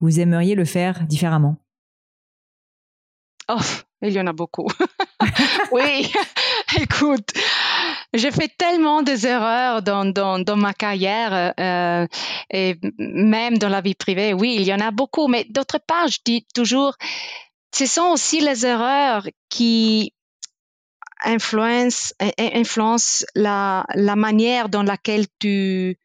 [0.00, 1.56] vous aimeriez le faire différemment?
[3.48, 3.60] Oh,
[4.02, 4.68] il y en a beaucoup.
[5.72, 6.12] oui,
[6.80, 7.30] écoute,
[8.12, 12.06] j'ai fait tellement des erreurs dans, dans, dans ma carrière euh,
[12.50, 14.34] et même dans la vie privée.
[14.34, 16.94] Oui, il y en a beaucoup, mais d'autre part, je dis toujours,
[17.74, 20.12] ce sont aussi les erreurs qui
[21.24, 25.96] influencent, influencent la, la manière dans laquelle tu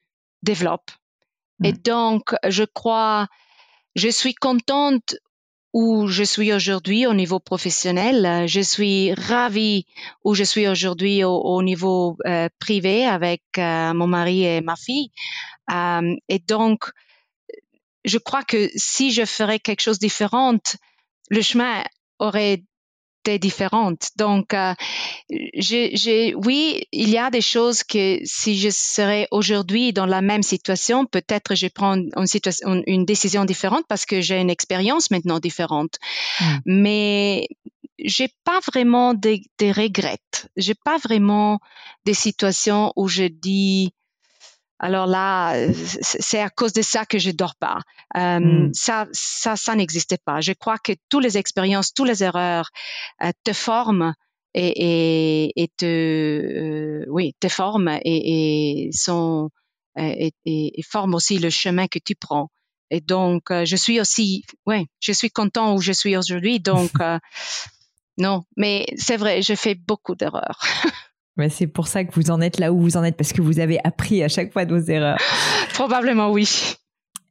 [0.43, 0.91] développe.
[1.63, 1.77] Et mm.
[1.83, 3.27] donc, je crois,
[3.95, 5.15] je suis contente
[5.73, 8.47] où je suis aujourd'hui au niveau professionnel.
[8.47, 9.85] Je suis ravie
[10.23, 15.11] où je suis aujourd'hui au, niveau euh, privé avec euh, mon mari et ma fille.
[15.71, 16.89] Euh, et donc,
[18.05, 20.57] je crois que si je ferais quelque chose de différent,
[21.29, 21.83] le chemin
[22.19, 22.63] aurait
[23.35, 24.09] différentes.
[24.15, 24.73] Donc, euh,
[25.29, 30.43] j'ai, oui, il y a des choses que si je serais aujourd'hui dans la même
[30.43, 35.39] situation, peut-être je prends une, situation, une décision différente parce que j'ai une expérience maintenant
[35.39, 35.95] différente.
[36.39, 36.57] Hmm.
[36.65, 37.47] Mais
[37.99, 40.17] j'ai pas vraiment des, des regrets.
[40.55, 41.59] J'ai pas vraiment
[42.05, 43.91] des situations où je dis
[44.79, 45.55] alors là,
[46.01, 47.79] c'est à cause de ça que je dors pas.
[48.15, 48.73] Euh, hmm.
[48.73, 50.39] Ça, ça, ça n'existait pas.
[50.39, 52.69] Je crois que toutes les expériences, toutes les erreurs
[53.23, 54.13] euh, te forment
[54.53, 59.49] et, et, et te, euh, oui, te forment et, et sont
[59.99, 62.51] et, et, forment aussi le chemin que tu prends.
[62.91, 66.59] Et donc, je suis aussi, ouais, je suis content où je suis aujourd'hui.
[66.59, 66.91] Donc,
[68.19, 70.61] non, mais c'est vrai, je fais beaucoup d'erreurs.
[71.37, 73.41] Mais c'est pour ça que vous en êtes là où vous en êtes, parce que
[73.41, 75.19] vous avez appris à chaque fois de vos erreurs.
[75.73, 76.75] Probablement oui.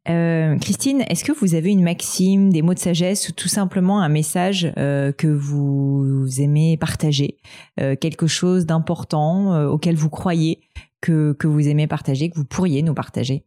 [0.09, 4.01] Euh, Christine, est-ce que vous avez une maxime, des mots de sagesse ou tout simplement
[4.01, 7.39] un message euh, que vous aimez partager,
[7.81, 10.61] euh, quelque chose d'important auquel vous croyez
[11.01, 13.45] que, que vous aimez partager, que vous pourriez nous partager?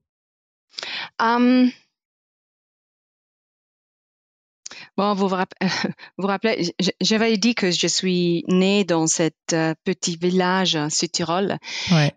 [1.19, 1.69] Um,
[4.99, 5.35] Bon, vous vous,
[6.27, 11.57] rappelez, j'avais dit que je suis née dans cet petit village sud Tyrol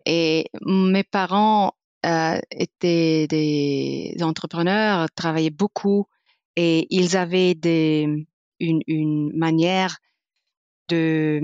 [0.04, 6.08] et mes parents euh, étaient des entrepreneurs, travaillaient beaucoup
[6.56, 8.26] et ils avaient des,
[8.58, 9.98] une, une manière
[10.88, 11.40] de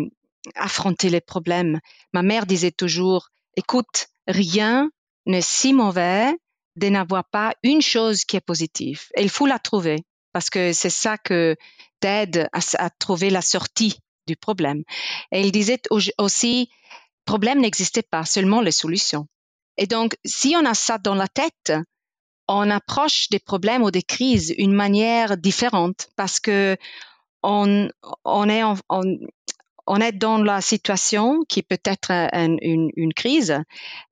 [0.57, 1.79] affronter les problèmes.
[2.13, 4.91] Ma mère disait toujours, écoute, rien
[5.27, 6.33] n'est si mauvais
[6.75, 9.03] de n'avoir pas une chose qui est positive.
[9.17, 10.03] Et il faut la trouver
[10.39, 11.57] parce que c'est ça que
[11.99, 14.85] t'aide à, à, trouver la sortie du problème.
[15.33, 15.83] Et il disait
[16.19, 16.71] aussi,
[17.25, 19.27] problème n'existait pas, seulement les solutions.
[19.79, 21.73] Et donc, si on a ça dans la tête,
[22.47, 26.77] on approche des problèmes ou des crises d'une manière différente parce que
[27.43, 27.89] on,
[28.49, 33.59] est dans la situation qui peut être une, une crise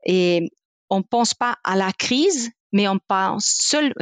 [0.05, 0.51] et
[0.91, 3.95] on pense pas à la crise, mais on pense, seul,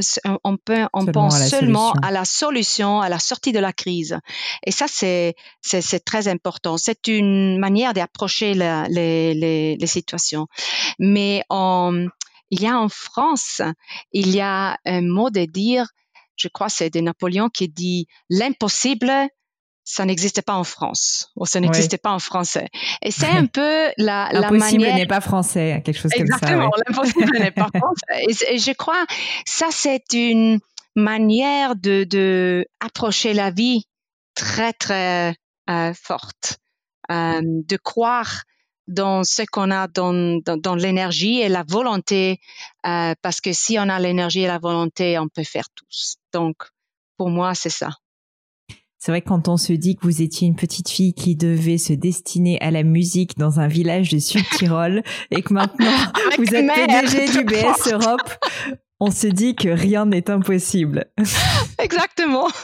[0.43, 4.19] on peut, on pense seulement à la solution, à la sortie de la crise.
[4.67, 6.77] Et ça, c'est, c'est, très important.
[6.77, 10.49] C'est une manière d'approcher les, les, les, situations.
[10.99, 13.63] Mais il y a en France,
[14.11, 15.87] il y a un mot de dire,
[16.35, 19.13] je crois c'est de Napoléon qui dit l'impossible
[19.85, 22.69] ça n'existait pas en France ou ça n'existait pas en français.
[23.03, 26.37] Et c'est un peu la, la L'impossible n'est pas français, quelque chose comme ça.
[26.37, 28.49] Exactement, l'impossible n'est pas français.
[28.51, 29.05] Et, je crois
[29.47, 30.59] ça c'est une
[30.97, 33.85] manière de, de approcher la vie
[34.35, 35.35] très très
[35.71, 36.59] euh, forte,
[37.11, 38.45] euh, de croire
[38.87, 42.41] dans ce qu'on a dans, dans, dans l'énergie et la volonté,
[42.87, 46.17] euh, parce que si on a l'énergie et la volonté, on peut faire tous.
[46.33, 46.57] Donc,
[47.17, 47.91] pour moi, c'est ça.
[49.05, 51.77] C'est vrai que quand on se dit que vous étiez une petite fille qui devait
[51.77, 55.93] se destiner à la musique dans un village de Sud-Tyrol et que maintenant
[56.39, 58.33] vous êtes PDG du BS Europe,
[59.01, 61.05] on se dit que rien n'est impossible.
[61.79, 62.49] Exactement.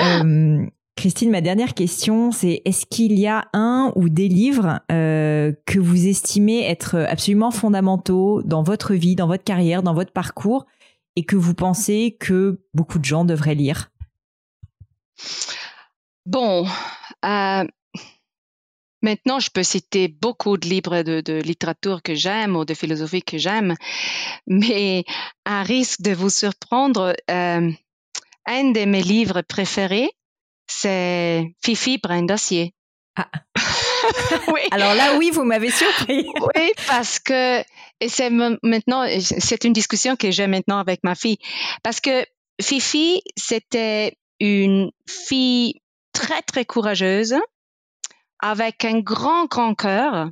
[0.00, 0.66] Euh,
[0.96, 5.80] Christine, ma dernière question, c'est est-ce qu'il y a un ou des livres euh, que
[5.80, 10.66] vous estimez être absolument fondamentaux dans votre vie, dans votre carrière, dans votre parcours
[11.16, 13.90] et que vous pensez que beaucoup de gens devraient lire?
[16.26, 16.66] Bon,
[17.24, 17.64] euh,
[19.02, 23.38] maintenant, je peux citer beaucoup de livres de, littérature que j'aime ou de philosophie que
[23.38, 23.74] j'aime,
[24.46, 25.04] mais
[25.44, 27.70] à risque de vous surprendre, euh,
[28.46, 30.10] un de mes livres préférés,
[30.66, 32.74] c'est Fifi Brin d'acier.
[33.16, 33.30] Ah.
[34.48, 34.60] oui.
[34.70, 36.28] Alors là, oui, vous m'avez surpris.
[36.54, 37.60] oui, parce que,
[38.00, 41.38] et c'est maintenant, c'est une discussion que j'ai maintenant avec ma fille,
[41.82, 42.24] parce que
[42.60, 45.80] Fifi, c'était une fille
[46.12, 47.36] très, très courageuse,
[48.40, 50.30] avec un grand, grand cœur,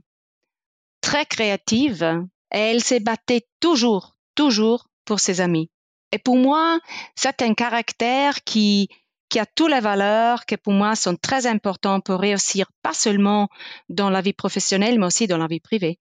[1.00, 5.70] très créative, et elle s'est battue toujours, toujours pour ses amis.
[6.12, 6.78] Et pour moi,
[7.16, 8.88] c'est un caractère qui,
[9.28, 13.48] qui a toutes les valeurs qui pour moi sont très importantes pour réussir, pas seulement
[13.88, 15.98] dans la vie professionnelle, mais aussi dans la vie privée.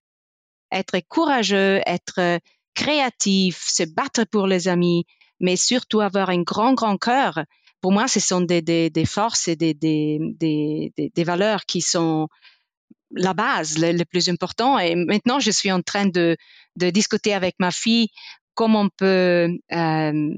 [0.72, 2.40] Être courageux, être
[2.76, 5.06] créatif, se battre pour les amis,
[5.40, 7.40] mais surtout avoir un grand, grand cœur
[7.86, 12.28] pour moi, ce sont des, des, des forces et des, valeurs qui sont
[13.12, 14.80] la base, le, plus important.
[14.80, 16.36] Et maintenant, je suis en train de,
[16.78, 18.08] de discuter avec ma fille
[18.56, 20.30] comment on peut euh,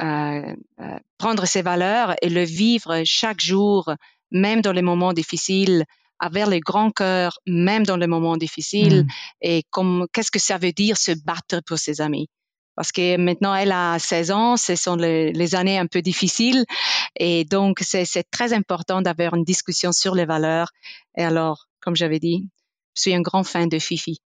[0.00, 3.92] euh, euh, prendre ces valeurs et le vivre chaque jour,
[4.30, 5.84] même dans les moments difficiles,
[6.20, 9.02] avec le grand cœur, même dans les moments difficiles.
[9.02, 9.08] Mm.
[9.42, 12.28] Et comme, qu'est-ce que ça veut dire se battre pour ses amis?
[12.76, 16.64] Parce que maintenant elle a 16 ans, ce sont les, années un peu difficiles
[17.18, 20.70] et donc c'est très important d'avoir une discussion sur les valeurs.
[21.16, 22.48] Et alors, comme j'avais dit,
[22.94, 24.20] je suis un grand fan de Fifi.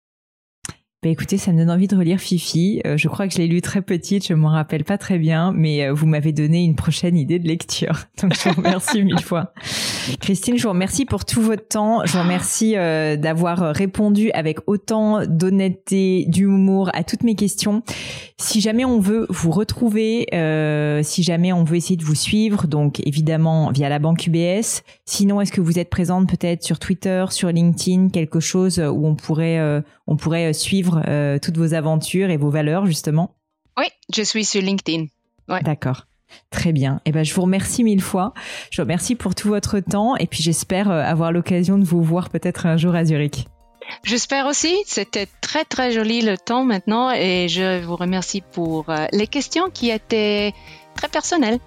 [1.03, 2.80] Bah écoutez, ça me donne envie de relire Fifi.
[2.86, 5.50] Euh, je crois que je l'ai lu très petite, je m'en rappelle pas très bien,
[5.53, 8.05] mais euh, vous m'avez donné une prochaine idée de lecture.
[8.22, 9.53] Donc je vous remercie mille fois.
[10.20, 12.07] Christine, je vous remercie pour tout votre temps.
[12.07, 17.82] Je vous remercie euh, d'avoir répondu avec autant d'honnêteté, d'humour à toutes mes questions.
[18.38, 20.26] Si jamais on veut vous retrouver,
[21.03, 24.82] si jamais on veut essayer de vous suivre, donc évidemment via la banque UBS.
[25.05, 29.14] Sinon, est-ce que vous êtes présente peut-être sur Twitter, sur LinkedIn, quelque chose où on
[29.14, 33.34] pourrait on pourrait suivre euh, toutes vos aventures et vos valeurs justement
[33.78, 35.07] Oui, je suis sur LinkedIn.
[35.62, 36.07] D'accord.
[36.50, 36.96] Très bien.
[37.05, 38.32] Et eh ben, je vous remercie mille fois.
[38.70, 42.03] Je vous remercie pour tout votre temps et puis j'espère euh, avoir l'occasion de vous
[42.03, 43.46] voir peut-être un jour à Zurich.
[44.05, 44.74] J'espère aussi.
[44.86, 49.70] C'était très très joli le temps maintenant et je vous remercie pour euh, les questions
[49.70, 50.55] qui étaient
[50.94, 51.59] très personnelles.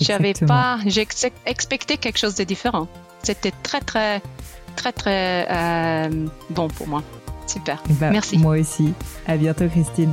[0.00, 1.06] J'avais pas, j'ai
[1.44, 2.86] expecté quelque chose de différent.
[3.24, 4.22] C'était très très
[4.76, 7.02] très très euh, bon pour moi.
[7.48, 7.82] Super.
[7.88, 8.38] Ben, Merci.
[8.38, 8.92] Moi aussi.
[9.26, 10.12] À bientôt, Christine.